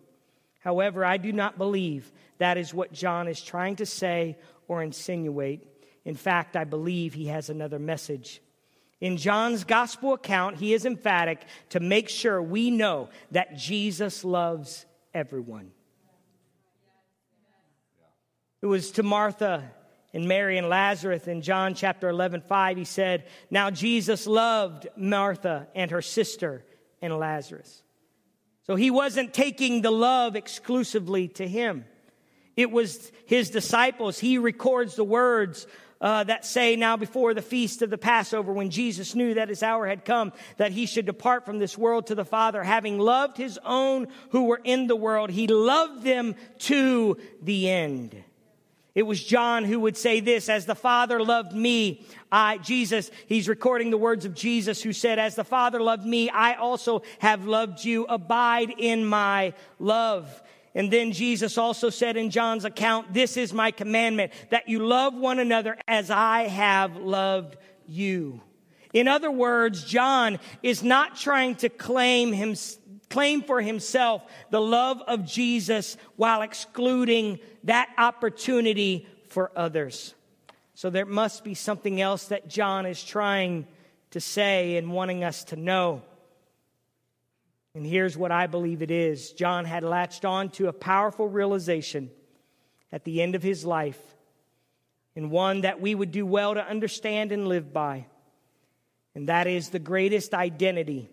However, 0.63 1.04
I 1.04 1.17
do 1.17 1.34
not 1.34 1.58
believe 1.58 2.10
that 2.38 2.58
is 2.58 2.73
what 2.73 2.93
John 2.93 3.28
is 3.28 3.41
trying 3.41 3.76
to 3.78 3.86
say 3.86 4.38
or 4.69 4.82
insinuate. 4.82 5.67
In 6.06 6.15
fact, 6.15 6.56
I 6.56 6.63
believe 6.63 7.13
he 7.13 7.28
has 7.28 7.49
another 7.49 7.80
message. 7.80 8.41
In 9.02 9.17
John's 9.17 9.65
gospel 9.65 10.13
account, 10.13 10.56
he 10.56 10.73
is 10.73 10.86
emphatic 10.86 11.41
to 11.71 11.82
make 11.82 12.08
sure 12.08 12.41
we 12.41 12.71
know 12.71 13.10
that 13.32 13.58
Jesus 13.58 14.23
loves 14.23 14.86
everyone. 15.13 15.71
It 18.62 18.67
was 18.67 18.91
to 18.91 19.04
Martha 19.04 19.69
and 20.13 20.30
Mary 20.30 20.58
and 20.58 20.69
Lazarus 20.69 21.28
in 21.28 21.41
John 21.41 21.73
chapter 21.73 22.08
11, 22.08 22.39
5, 22.39 22.78
he 22.78 22.86
said, 22.86 23.26
Now 23.52 23.69
Jesus 23.69 24.26
loved 24.26 24.88
Martha 24.95 25.67
and 25.76 25.91
her 25.91 26.02
sister 26.02 26.63
and 27.02 27.17
Lazarus. 27.17 27.82
So 28.66 28.76
he 28.76 28.91
wasn't 28.91 29.34
taking 29.34 29.82
the 29.82 29.91
love 29.91 30.36
exclusively 30.36 31.28
to 31.30 31.47
him. 31.47 31.86
It 32.55 32.72
was 32.72 33.11
his 33.26 33.49
disciples. 33.49 34.20
He 34.20 34.38
records 34.38 34.95
the 34.95 35.03
words 35.03 35.68
uh, 35.99 36.24
that 36.26 36.45
say 36.45 36.76
now 36.76 36.97
before 36.97 37.34
the 37.34 37.41
feast 37.41 37.82
of 37.82 37.89
the 37.89 37.97
Passover, 37.97 38.51
when 38.51 38.70
Jesus 38.70 39.16
knew 39.16 39.36
that 39.36 39.49
his 39.49 39.64
hour 39.64 39.88
had 39.88 40.03
come, 40.03 40.34
that 40.57 40.74
he 40.74 40.86
should 40.86 41.05
depart 41.05 41.45
from 41.45 41.59
this 41.59 41.78
world 41.78 42.07
to 42.07 42.16
the 42.16 42.26
Father, 42.26 42.61
having 42.61 42.99
loved 42.99 43.38
his 43.38 43.57
own 43.64 44.07
who 44.32 44.43
were 44.43 44.59
in 44.64 44.88
the 44.88 44.97
world, 44.97 45.30
he 45.30 45.47
loved 45.47 46.03
them 46.03 46.36
to 46.59 47.18
the 47.41 47.70
end. 47.70 48.22
It 48.95 49.03
was 49.03 49.23
John 49.23 49.63
who 49.63 49.79
would 49.79 49.97
say 49.97 50.19
this, 50.19 50.49
as 50.49 50.65
the 50.65 50.75
Father 50.75 51.19
loved 51.19 51.53
me, 51.53 52.05
I, 52.31 52.59
Jesus, 52.59 53.09
he's 53.27 53.49
recording 53.49 53.89
the 53.89 53.97
words 53.97 54.23
of 54.25 54.35
Jesus 54.35 54.83
who 54.83 54.93
said, 54.93 55.17
as 55.17 55.35
the 55.35 55.43
Father 55.43 55.81
loved 55.81 56.05
me, 56.05 56.29
I 56.29 56.55
also 56.55 57.01
have 57.19 57.45
loved 57.45 57.83
you. 57.83 58.05
Abide 58.05 58.71
in 58.77 59.03
my 59.05 59.53
love. 59.79 60.43
And 60.75 60.91
then 60.91 61.11
Jesus 61.11 61.57
also 61.57 61.89
said 61.89 62.17
in 62.17 62.29
John's 62.29 62.65
account, 62.65 63.13
This 63.13 63.37
is 63.37 63.53
my 63.53 63.71
commandment, 63.71 64.31
that 64.49 64.69
you 64.69 64.85
love 64.85 65.15
one 65.15 65.39
another 65.39 65.77
as 65.87 66.09
I 66.09 66.43
have 66.43 66.95
loved 66.95 67.57
you. 67.87 68.41
In 68.91 69.07
other 69.07 69.31
words, 69.31 69.83
John 69.83 70.39
is 70.61 70.83
not 70.83 71.15
trying 71.15 71.55
to 71.57 71.69
claim 71.69 72.31
him, 72.31 72.55
claim 73.14 73.43
for 73.43 73.61
himself 73.61 74.24
the 74.49 74.59
love 74.59 74.99
of 75.05 75.24
Jesus 75.24 75.97
while 76.16 76.41
excluding 76.41 77.39
that 77.64 77.88
opportunity 77.95 79.07
for 79.28 79.51
others. 79.55 80.16
So 80.74 80.89
there 80.89 81.05
must 81.05 81.43
be 81.43 81.53
something 81.53 82.01
else 82.01 82.30
that 82.30 82.47
John 82.47 82.88
is 82.88 83.03
trying 83.03 83.68
to 84.11 84.20
say 84.20 84.78
and 84.78 84.91
wanting 84.91 85.24
us 85.24 85.43
to 85.45 85.55
know. 85.55 86.01
And 87.76 87.86
here's 87.86 88.18
what 88.18 88.32
I 88.32 88.47
believe 88.47 88.82
it 88.82 88.89
is 88.89 89.32
John 89.34 89.66
had 89.66 89.84
latched 89.84 90.26
on 90.26 90.49
to 90.51 90.68
a 90.68 90.74
powerful 90.74 91.28
realization 91.28 92.09
at 92.91 93.03
the 93.03 93.22
end 93.22 93.36
of 93.36 93.43
his 93.43 93.64
life, 93.64 94.01
and 95.16 95.30
one 95.30 95.61
that 95.61 95.80
we 95.80 95.93
would 95.93 96.11
do 96.11 96.26
well 96.26 96.55
to 96.55 96.68
understand 96.68 97.32
and 97.32 97.47
live 97.47 97.72
by. 97.72 98.07
And 99.14 99.30
that 99.30 99.45
is 99.45 99.70
the 99.70 99.78
greatest 99.78 100.34
identity 100.34 101.11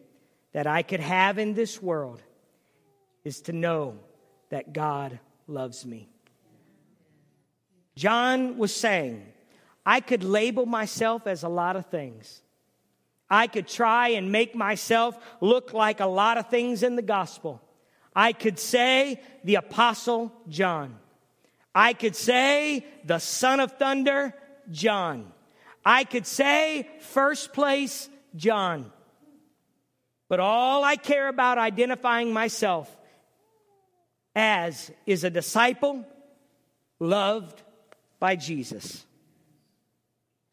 that 0.53 0.67
I 0.67 0.83
could 0.83 1.01
have 1.01 1.39
in 1.39 1.55
this 1.55 1.81
world 1.81 2.23
is 3.25 3.41
to 3.43 3.53
know 3.53 3.99
that 4.51 4.73
God 4.73 5.19
loves 5.47 5.85
me. 5.87 6.09
John 7.95 8.57
was 8.57 8.75
saying, 8.75 9.27
I 9.85 10.01
could 10.01 10.25
label 10.25 10.67
myself 10.67 11.27
as 11.27 11.43
a 11.43 11.49
lot 11.49 11.77
of 11.77 11.87
things. 11.87 12.43
I 13.29 13.47
could 13.47 13.69
try 13.69 14.09
and 14.09 14.33
make 14.33 14.55
myself 14.55 15.19
look 15.41 15.73
like 15.73 16.01
a 16.01 16.07
lot 16.07 16.37
of 16.37 16.49
things 16.49 16.83
in 16.83 16.97
the 16.97 17.03
gospel. 17.03 17.63
I 18.15 18.33
could 18.33 18.59
say 18.59 19.21
the 19.45 19.55
Apostle 19.57 20.33
John. 20.49 20.99
I 21.75 21.93
could 21.93 22.17
say 22.17 22.85
the 23.05 23.19
Son 23.19 23.61
of 23.61 23.73
Thunder, 23.73 24.35
John. 24.71 25.33
I 25.85 26.05
could 26.05 26.27
say 26.27 26.89
first 27.01 27.53
place, 27.53 28.09
John. 28.35 28.91
But 30.31 30.39
all 30.39 30.85
I 30.85 30.95
care 30.95 31.27
about 31.27 31.59
identifying 31.59 32.33
myself 32.33 32.97
as 34.37 34.93
is 35.05 35.25
a 35.25 35.31
disciple 35.31 36.07
loved 37.01 37.61
by 38.21 38.37
Jesus. 38.37 39.05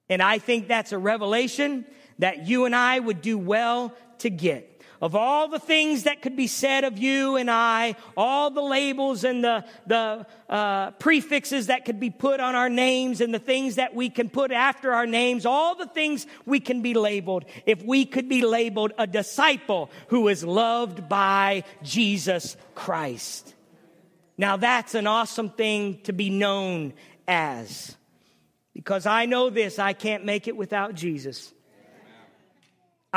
And 0.10 0.20
I 0.20 0.40
think 0.40 0.68
that's 0.68 0.94
a 0.94 0.98
revelation 0.98 1.86
that 2.18 2.48
you 2.48 2.66
and 2.66 2.76
I 2.76 2.98
would 2.98 3.22
do 3.22 3.38
well 3.38 3.94
to 4.20 4.32
get. 4.32 4.77
Of 5.02 5.16
all 5.16 5.48
the 5.48 5.60
things 5.60 6.04
that 6.04 6.22
could 6.22 6.36
be 6.36 6.48
said 6.48 6.84
of 6.84 6.98
you 6.98 7.36
and 7.36 7.52
I, 7.52 7.96
all 8.16 8.50
the 8.50 8.62
labels 8.62 9.24
and 9.24 9.44
the, 9.44 9.64
the 9.86 10.26
uh, 10.50 10.92
prefixes 10.92 11.68
that 11.68 11.86
could 11.86 12.00
be 12.00 12.10
put 12.10 12.40
on 12.40 12.56
our 12.56 12.70
names 12.70 13.22
and 13.22 13.34
the 13.34 13.40
things 13.40 13.76
that 13.76 13.94
we 13.94 14.10
can 14.10 14.30
put 14.30 14.52
after 14.52 14.94
our 14.94 15.06
names, 15.06 15.46
all 15.46 15.76
the 15.76 15.86
things 15.86 16.26
we 16.46 16.60
can 16.60 16.82
be 16.82 16.96
labeled, 16.96 17.46
if 17.66 17.84
we 17.84 18.06
could 18.06 18.28
be 18.28 18.42
labeled 18.42 18.94
a 18.98 19.06
disciple 19.06 19.92
who 20.08 20.28
is 20.30 20.44
loved 20.44 21.08
by 21.08 21.64
Jesus 21.84 22.58
Christ. 22.74 23.54
Now 24.38 24.58
that's 24.58 24.96
an 24.96 25.06
awesome 25.06 25.50
thing 25.50 26.00
to 26.04 26.14
be 26.14 26.30
known 26.30 26.94
as. 27.28 27.96
Because 28.74 29.06
I 29.06 29.26
know 29.26 29.50
this, 29.50 29.80
I 29.80 29.94
can't 29.94 30.26
make 30.26 30.48
it 30.48 30.56
without 30.56 30.94
Jesus. 30.94 31.54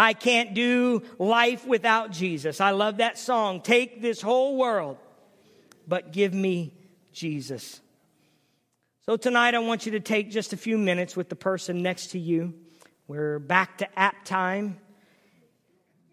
I 0.00 0.14
can't 0.14 0.54
do 0.54 1.02
life 1.18 1.66
without 1.66 2.10
Jesus. 2.10 2.62
I 2.62 2.70
love 2.70 2.96
that 2.96 3.18
song. 3.18 3.60
Take 3.60 4.00
this 4.00 4.22
whole 4.22 4.56
world, 4.56 4.96
but 5.86 6.10
give 6.10 6.32
me 6.32 6.72
Jesus. 7.12 7.82
So 9.04 9.18
tonight 9.18 9.54
I 9.54 9.58
want 9.58 9.84
you 9.84 9.92
to 9.92 10.00
take 10.00 10.30
just 10.30 10.54
a 10.54 10.56
few 10.56 10.78
minutes 10.78 11.16
with 11.16 11.28
the 11.28 11.36
person 11.36 11.82
next 11.82 12.12
to 12.12 12.18
you. 12.18 12.54
We're 13.08 13.38
back 13.38 13.76
to 13.78 13.98
app 13.98 14.24
time. 14.24 14.78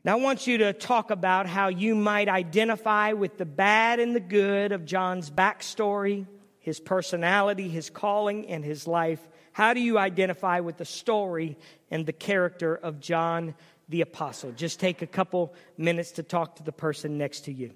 Now 0.04 0.18
I 0.18 0.22
want 0.22 0.48
you 0.48 0.58
to 0.58 0.74
talk 0.74 1.10
about 1.10 1.48
how 1.48 1.70
you 1.70 1.96
might 1.96 2.28
identify 2.28 3.14
with 3.14 3.38
the 3.38 3.46
bad 3.46 4.02
and 4.02 4.14
the 4.14 4.20
good 4.20 4.74
of 4.74 4.84
John's 4.84 5.32
backstory, 5.32 6.28
his 6.60 6.82
personality, 6.82 7.70
his 7.70 7.90
calling, 7.90 8.48
and 8.48 8.66
his 8.66 8.86
life. 8.86 9.26
How 9.54 9.74
do 9.74 9.80
you 9.80 9.98
identify 9.98 10.60
with 10.60 10.76
the 10.76 10.86
story 10.86 11.58
and 11.90 12.06
the 12.06 12.14
character 12.14 12.76
of 12.76 13.00
John 13.00 13.56
the 13.90 14.02
Apostle? 14.02 14.52
Just 14.52 14.80
take 14.80 15.02
a 15.02 15.08
couple 15.08 15.54
minutes 15.78 16.12
to 16.14 16.24
talk 16.24 16.56
to 16.58 16.64
the 16.64 16.72
person 16.72 17.18
next 17.18 17.46
to 17.46 17.54
you. 17.54 17.72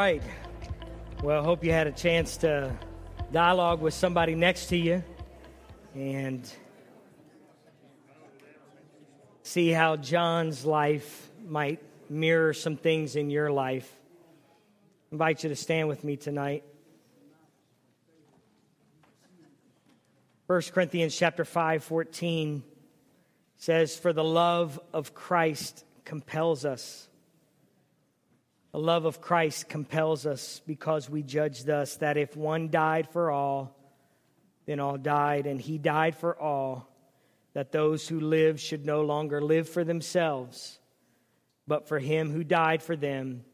Right. 0.00 0.22
Well, 1.22 1.44
hope 1.44 1.62
you 1.62 1.72
had 1.72 1.86
a 1.86 1.92
chance 1.92 2.38
to 2.38 2.74
dialogue 3.32 3.82
with 3.82 3.92
somebody 3.92 4.34
next 4.34 4.68
to 4.68 4.76
you 4.78 5.04
and 5.94 6.50
see 9.42 9.68
how 9.68 9.96
John's 9.96 10.64
life 10.64 11.30
might 11.46 11.82
mirror 12.08 12.54
some 12.54 12.78
things 12.78 13.14
in 13.14 13.28
your 13.28 13.52
life. 13.52 13.94
I 15.12 15.16
invite 15.16 15.42
you 15.42 15.50
to 15.50 15.56
stand 15.56 15.86
with 15.86 16.02
me 16.02 16.16
tonight. 16.16 16.64
1 20.46 20.62
Corinthians 20.72 21.14
chapter 21.14 21.44
5 21.44 21.84
14 21.84 22.62
says 23.58 23.98
for 23.98 24.14
the 24.14 24.24
love 24.24 24.80
of 24.94 25.12
Christ 25.12 25.84
compels 26.06 26.64
us 26.64 27.09
the 28.72 28.78
love 28.78 29.04
of 29.04 29.20
Christ 29.20 29.68
compels 29.68 30.26
us 30.26 30.60
because 30.66 31.10
we 31.10 31.22
judge 31.22 31.64
thus 31.64 31.96
that 31.96 32.16
if 32.16 32.36
one 32.36 32.70
died 32.70 33.08
for 33.08 33.30
all, 33.30 33.76
then 34.66 34.78
all 34.78 34.96
died, 34.96 35.46
and 35.46 35.60
he 35.60 35.78
died 35.78 36.14
for 36.14 36.38
all, 36.38 36.88
that 37.54 37.72
those 37.72 38.06
who 38.06 38.20
live 38.20 38.60
should 38.60 38.86
no 38.86 39.02
longer 39.02 39.40
live 39.40 39.68
for 39.68 39.82
themselves, 39.82 40.78
but 41.66 41.88
for 41.88 41.98
him 41.98 42.30
who 42.30 42.44
died 42.44 42.82
for 42.82 42.94
them 42.94 43.44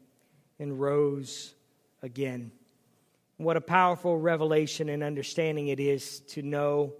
and 0.59 0.79
rose 0.79 1.55
again. 2.03 2.51
What 3.37 3.57
a 3.57 3.61
powerful 3.61 4.17
revelation 4.17 4.89
and 4.89 5.03
understanding 5.03 5.67
it 5.67 5.79
is 5.79 6.21
to 6.29 6.41
know 6.41 6.93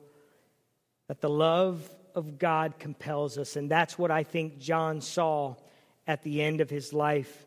that 1.08 1.22
the 1.22 1.30
love 1.30 1.88
of 2.14 2.38
God 2.38 2.80
compels 2.80 3.38
us. 3.38 3.56
And 3.56 3.70
that's 3.70 3.98
what 3.98 4.12
I 4.12 4.24
think 4.24 4.60
John 4.60 5.02
saw 5.02 5.56
at 6.06 6.24
the 6.24 6.42
end 6.42 6.62
of 6.62 6.70
his 6.70 6.94
life. 6.94 7.47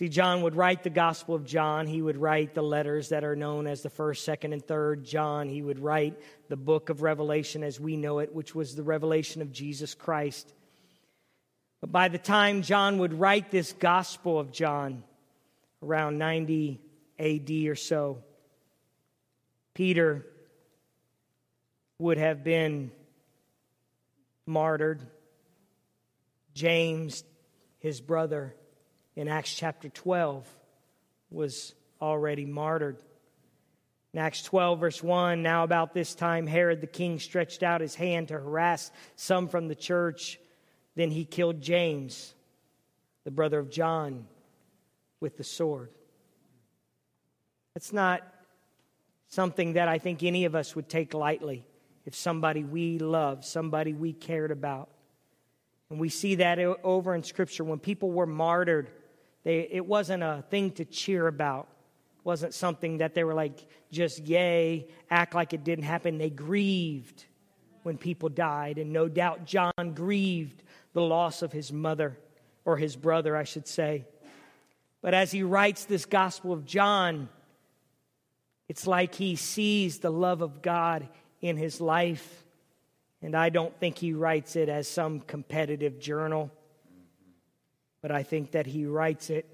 See, 0.00 0.08
John 0.08 0.40
would 0.40 0.56
write 0.56 0.82
the 0.82 0.88
Gospel 0.88 1.34
of 1.34 1.44
John. 1.44 1.86
He 1.86 2.00
would 2.00 2.16
write 2.16 2.54
the 2.54 2.62
letters 2.62 3.10
that 3.10 3.22
are 3.22 3.36
known 3.36 3.66
as 3.66 3.82
the 3.82 3.90
first, 3.90 4.24
second, 4.24 4.54
and 4.54 4.66
third 4.66 5.04
John. 5.04 5.46
He 5.50 5.60
would 5.60 5.78
write 5.78 6.18
the 6.48 6.56
book 6.56 6.88
of 6.88 7.02
Revelation 7.02 7.62
as 7.62 7.78
we 7.78 7.98
know 7.98 8.20
it, 8.20 8.34
which 8.34 8.54
was 8.54 8.74
the 8.74 8.82
revelation 8.82 9.42
of 9.42 9.52
Jesus 9.52 9.94
Christ. 9.94 10.54
But 11.82 11.92
by 11.92 12.08
the 12.08 12.16
time 12.16 12.62
John 12.62 12.96
would 12.96 13.12
write 13.12 13.50
this 13.50 13.74
Gospel 13.74 14.38
of 14.38 14.52
John, 14.52 15.04
around 15.82 16.16
90 16.16 16.80
AD 17.18 17.50
or 17.68 17.74
so, 17.74 18.24
Peter 19.74 20.24
would 21.98 22.16
have 22.16 22.42
been 22.42 22.90
martyred. 24.46 25.02
James, 26.54 27.22
his 27.80 28.00
brother, 28.00 28.54
in 29.16 29.28
Acts 29.28 29.54
chapter 29.54 29.88
12 29.88 30.46
was 31.30 31.74
already 32.00 32.46
martyred. 32.46 33.02
In 34.12 34.20
Acts 34.20 34.42
12, 34.42 34.80
verse 34.80 35.02
1, 35.02 35.42
now 35.42 35.62
about 35.62 35.94
this 35.94 36.14
time, 36.14 36.46
Herod 36.46 36.80
the 36.80 36.86
king 36.86 37.20
stretched 37.20 37.62
out 37.62 37.80
his 37.80 37.94
hand 37.94 38.28
to 38.28 38.34
harass 38.34 38.90
some 39.14 39.48
from 39.48 39.68
the 39.68 39.74
church. 39.74 40.40
Then 40.96 41.10
he 41.10 41.24
killed 41.24 41.60
James, 41.60 42.34
the 43.24 43.30
brother 43.30 43.60
of 43.60 43.70
John, 43.70 44.26
with 45.20 45.36
the 45.36 45.44
sword. 45.44 45.90
That's 47.74 47.92
not 47.92 48.22
something 49.28 49.74
that 49.74 49.86
I 49.86 49.98
think 49.98 50.24
any 50.24 50.44
of 50.44 50.56
us 50.56 50.74
would 50.74 50.88
take 50.88 51.14
lightly 51.14 51.64
if 52.04 52.16
somebody 52.16 52.64
we 52.64 52.98
love, 52.98 53.44
somebody 53.44 53.92
we 53.92 54.12
cared 54.12 54.50
about. 54.50 54.88
And 55.88 56.00
we 56.00 56.08
see 56.08 56.36
that 56.36 56.58
over 56.58 57.14
in 57.14 57.22
Scripture. 57.22 57.62
When 57.62 57.78
people 57.78 58.10
were 58.10 58.26
martyred, 58.26 58.90
they, 59.44 59.68
it 59.70 59.86
wasn't 59.86 60.22
a 60.22 60.44
thing 60.50 60.72
to 60.72 60.84
cheer 60.84 61.26
about 61.26 61.68
It 62.18 62.24
wasn't 62.24 62.54
something 62.54 62.98
that 62.98 63.14
they 63.14 63.24
were 63.24 63.34
like 63.34 63.66
just 63.90 64.20
yay, 64.20 64.88
act 65.10 65.34
like 65.34 65.52
it 65.52 65.64
didn't 65.64 65.84
happen. 65.84 66.18
They 66.18 66.30
grieved 66.30 67.24
when 67.82 67.96
people 67.96 68.28
died, 68.28 68.78
and 68.78 68.92
no 68.92 69.08
doubt 69.08 69.46
John 69.46 69.94
grieved 69.94 70.62
the 70.92 71.00
loss 71.00 71.42
of 71.42 71.52
his 71.52 71.72
mother, 71.72 72.18
or 72.64 72.76
his 72.76 72.94
brother, 72.94 73.36
I 73.36 73.44
should 73.44 73.66
say. 73.66 74.04
But 75.02 75.14
as 75.14 75.32
he 75.32 75.42
writes 75.42 75.86
this 75.86 76.04
Gospel 76.04 76.52
of 76.52 76.66
John, 76.66 77.30
it's 78.68 78.86
like 78.86 79.14
he 79.14 79.36
sees 79.36 79.98
the 79.98 80.10
love 80.10 80.42
of 80.42 80.60
God 80.60 81.08
in 81.40 81.56
his 81.56 81.80
life. 81.80 82.44
And 83.22 83.34
I 83.34 83.48
don't 83.48 83.74
think 83.80 83.98
he 83.98 84.12
writes 84.12 84.56
it 84.56 84.68
as 84.68 84.88
some 84.88 85.20
competitive 85.20 85.98
journal, 85.98 86.50
but 88.02 88.10
I 88.10 88.22
think 88.22 88.52
that 88.52 88.66
he 88.66 88.86
writes 88.86 89.30
it 89.30 89.46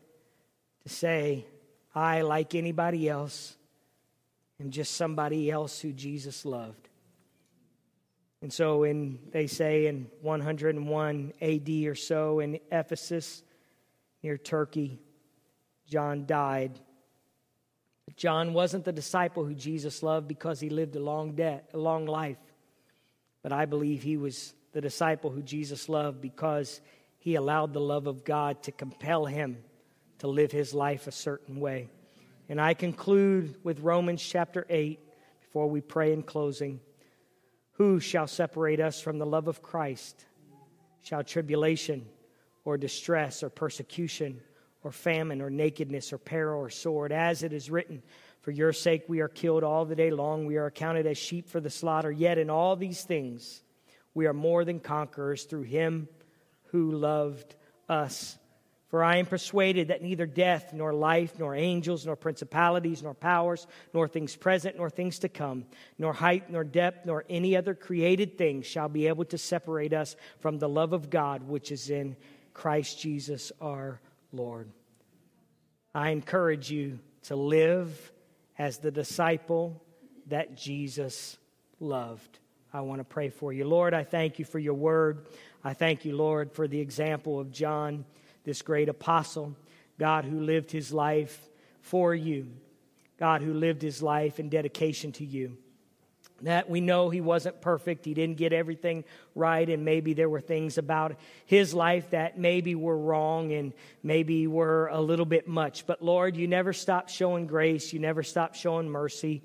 to 0.82 0.88
say, 0.88 1.46
I, 1.94 2.22
like 2.22 2.54
anybody 2.54 3.08
else, 3.08 3.56
am 4.60 4.70
just 4.70 4.94
somebody 4.94 5.50
else 5.50 5.80
who 5.80 5.92
Jesus 5.92 6.44
loved. 6.44 6.88
And 8.42 8.52
so, 8.52 8.84
in, 8.84 9.18
they 9.32 9.46
say 9.46 9.86
in 9.86 10.08
101 10.20 11.32
AD 11.40 11.68
or 11.68 11.94
so 11.94 12.40
in 12.40 12.60
Ephesus, 12.70 13.42
near 14.22 14.36
Turkey, 14.36 15.00
John 15.88 16.26
died. 16.26 16.78
John 18.16 18.52
wasn't 18.52 18.84
the 18.84 18.92
disciple 18.92 19.44
who 19.44 19.54
Jesus 19.54 20.02
loved 20.02 20.28
because 20.28 20.60
he 20.60 20.70
lived 20.70 20.96
a 20.96 21.00
long, 21.00 21.34
de- 21.34 21.62
a 21.72 21.78
long 21.78 22.06
life. 22.06 22.38
But 23.42 23.52
I 23.52 23.64
believe 23.64 24.02
he 24.02 24.16
was 24.16 24.54
the 24.72 24.80
disciple 24.80 25.30
who 25.30 25.42
Jesus 25.42 25.88
loved 25.88 26.20
because 26.20 26.80
he 27.26 27.34
allowed 27.34 27.72
the 27.72 27.80
love 27.80 28.06
of 28.06 28.22
God 28.24 28.62
to 28.62 28.70
compel 28.70 29.26
him 29.26 29.58
to 30.20 30.28
live 30.28 30.52
his 30.52 30.72
life 30.72 31.08
a 31.08 31.10
certain 31.10 31.58
way. 31.58 31.90
And 32.48 32.60
I 32.60 32.72
conclude 32.72 33.56
with 33.64 33.80
Romans 33.80 34.22
chapter 34.22 34.64
8 34.70 35.00
before 35.40 35.68
we 35.68 35.80
pray 35.80 36.12
in 36.12 36.22
closing. 36.22 36.78
Who 37.72 37.98
shall 37.98 38.28
separate 38.28 38.78
us 38.78 39.00
from 39.00 39.18
the 39.18 39.26
love 39.26 39.48
of 39.48 39.60
Christ? 39.60 40.24
Shall 41.02 41.24
tribulation 41.24 42.06
or 42.64 42.78
distress 42.78 43.42
or 43.42 43.50
persecution 43.50 44.40
or 44.84 44.92
famine 44.92 45.42
or 45.42 45.50
nakedness 45.50 46.12
or 46.12 46.18
peril 46.18 46.60
or 46.60 46.70
sword? 46.70 47.10
As 47.10 47.42
it 47.42 47.52
is 47.52 47.72
written, 47.72 48.04
For 48.42 48.52
your 48.52 48.72
sake 48.72 49.02
we 49.08 49.18
are 49.18 49.26
killed 49.26 49.64
all 49.64 49.84
the 49.84 49.96
day 49.96 50.12
long, 50.12 50.46
we 50.46 50.58
are 50.58 50.66
accounted 50.66 51.08
as 51.08 51.18
sheep 51.18 51.48
for 51.48 51.58
the 51.58 51.70
slaughter. 51.70 52.12
Yet 52.12 52.38
in 52.38 52.50
all 52.50 52.76
these 52.76 53.02
things 53.02 53.64
we 54.14 54.26
are 54.26 54.32
more 54.32 54.64
than 54.64 54.78
conquerors 54.78 55.42
through 55.42 55.64
him 55.64 56.08
who 56.76 56.92
loved 56.92 57.54
us. 57.88 58.36
For 58.88 59.02
I 59.02 59.16
am 59.16 59.26
persuaded 59.26 59.88
that 59.88 60.02
neither 60.02 60.26
death, 60.26 60.72
nor 60.74 60.92
life, 60.92 61.38
nor 61.38 61.54
angels, 61.54 62.04
nor 62.04 62.16
principalities, 62.16 63.02
nor 63.02 63.14
powers, 63.14 63.66
nor 63.94 64.06
things 64.06 64.36
present, 64.36 64.76
nor 64.76 64.90
things 64.90 65.18
to 65.20 65.28
come, 65.28 65.64
nor 65.98 66.12
height, 66.12 66.50
nor 66.50 66.64
depth, 66.64 67.06
nor 67.06 67.24
any 67.30 67.56
other 67.56 67.74
created 67.74 68.36
thing 68.36 68.62
shall 68.62 68.88
be 68.88 69.08
able 69.08 69.24
to 69.24 69.38
separate 69.38 69.94
us 69.94 70.16
from 70.38 70.58
the 70.58 70.68
love 70.68 70.92
of 70.92 71.10
God 71.10 71.48
which 71.48 71.72
is 71.72 71.88
in 71.88 72.14
Christ 72.52 73.00
Jesus 73.00 73.50
our 73.60 74.00
Lord. 74.30 74.70
I 75.94 76.10
encourage 76.10 76.70
you 76.70 77.00
to 77.24 77.36
live 77.36 78.12
as 78.58 78.78
the 78.78 78.90
disciple 78.90 79.82
that 80.26 80.56
Jesus 80.56 81.38
loved. 81.80 82.38
I 82.72 82.80
want 82.80 83.00
to 83.00 83.04
pray 83.04 83.30
for 83.30 83.52
you. 83.52 83.64
Lord, 83.64 83.94
I 83.94 84.04
thank 84.04 84.38
you 84.38 84.44
for 84.44 84.58
your 84.58 84.74
word. 84.74 85.28
I 85.66 85.74
thank 85.74 86.04
you, 86.04 86.14
Lord, 86.14 86.52
for 86.52 86.68
the 86.68 86.78
example 86.78 87.40
of 87.40 87.50
John 87.50 88.04
this 88.44 88.62
great 88.62 88.88
apostle, 88.88 89.56
God 89.98 90.24
who 90.24 90.38
lived 90.38 90.70
his 90.70 90.92
life 90.92 91.40
for 91.80 92.14
you, 92.14 92.46
God 93.18 93.42
who 93.42 93.52
lived 93.52 93.82
his 93.82 94.00
life 94.00 94.38
in 94.38 94.48
dedication 94.48 95.10
to 95.14 95.24
you. 95.24 95.58
That 96.42 96.70
we 96.70 96.80
know 96.80 97.10
he 97.10 97.20
wasn't 97.20 97.60
perfect. 97.60 98.04
He 98.04 98.14
didn't 98.14 98.36
get 98.36 98.52
everything 98.52 99.02
right, 99.34 99.68
and 99.68 99.84
maybe 99.84 100.14
there 100.14 100.28
were 100.28 100.40
things 100.40 100.78
about 100.78 101.16
his 101.46 101.74
life 101.74 102.10
that 102.10 102.38
maybe 102.38 102.76
were 102.76 102.96
wrong 102.96 103.52
and 103.52 103.72
maybe 104.04 104.46
were 104.46 104.86
a 104.92 105.00
little 105.00 105.26
bit 105.26 105.48
much. 105.48 105.84
But 105.84 106.00
Lord, 106.00 106.36
you 106.36 106.46
never 106.46 106.72
stopped 106.72 107.10
showing 107.10 107.48
grace. 107.48 107.92
You 107.92 107.98
never 107.98 108.22
stopped 108.22 108.54
showing 108.54 108.88
mercy. 108.88 109.42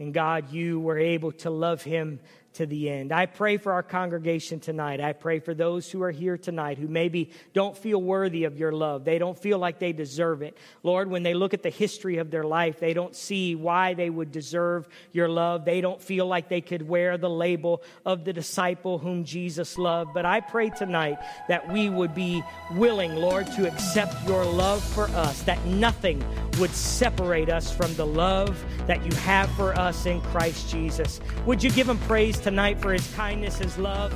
And 0.00 0.12
God, 0.12 0.50
you 0.50 0.80
were 0.80 0.98
able 0.98 1.30
to 1.30 1.50
love 1.50 1.82
him 1.82 2.18
to 2.54 2.66
the 2.66 2.90
end. 2.90 3.12
I 3.12 3.26
pray 3.26 3.56
for 3.56 3.72
our 3.72 3.82
congregation 3.82 4.60
tonight. 4.60 5.00
I 5.00 5.12
pray 5.12 5.38
for 5.38 5.54
those 5.54 5.90
who 5.90 6.02
are 6.02 6.10
here 6.10 6.36
tonight 6.36 6.78
who 6.78 6.86
maybe 6.86 7.30
don't 7.54 7.76
feel 7.76 8.00
worthy 8.00 8.44
of 8.44 8.58
your 8.58 8.72
love. 8.72 9.04
They 9.04 9.18
don't 9.18 9.38
feel 9.38 9.58
like 9.58 9.78
they 9.78 9.92
deserve 9.92 10.42
it. 10.42 10.56
Lord, 10.82 11.08
when 11.08 11.22
they 11.22 11.34
look 11.34 11.54
at 11.54 11.62
the 11.62 11.70
history 11.70 12.18
of 12.18 12.30
their 12.30 12.44
life, 12.44 12.78
they 12.78 12.92
don't 12.92 13.16
see 13.16 13.54
why 13.54 13.94
they 13.94 14.10
would 14.10 14.32
deserve 14.32 14.86
your 15.12 15.28
love. 15.28 15.64
They 15.64 15.80
don't 15.80 16.00
feel 16.00 16.26
like 16.26 16.48
they 16.48 16.60
could 16.60 16.86
wear 16.86 17.16
the 17.16 17.30
label 17.30 17.82
of 18.04 18.24
the 18.24 18.32
disciple 18.32 18.98
whom 18.98 19.24
Jesus 19.24 19.78
loved. 19.78 20.12
But 20.12 20.26
I 20.26 20.40
pray 20.40 20.70
tonight 20.70 21.18
that 21.48 21.72
we 21.72 21.88
would 21.88 22.14
be 22.14 22.42
willing, 22.72 23.16
Lord, 23.16 23.46
to 23.52 23.66
accept 23.66 24.28
your 24.28 24.44
love 24.44 24.84
for 24.84 25.04
us, 25.08 25.42
that 25.44 25.64
nothing 25.64 26.22
would 26.58 26.70
separate 26.70 27.48
us 27.48 27.72
from 27.74 27.94
the 27.94 28.06
love 28.06 28.62
that 28.86 29.04
you 29.04 29.16
have 29.18 29.50
for 29.52 29.72
us 29.78 30.04
in 30.04 30.20
Christ 30.20 30.68
Jesus. 30.68 31.20
Would 31.46 31.62
you 31.62 31.70
give 31.70 31.88
him 31.88 31.98
praise 32.00 32.41
tonight 32.42 32.80
for 32.80 32.92
his 32.92 33.08
kindness, 33.14 33.58
his 33.58 33.78
love 33.78 34.12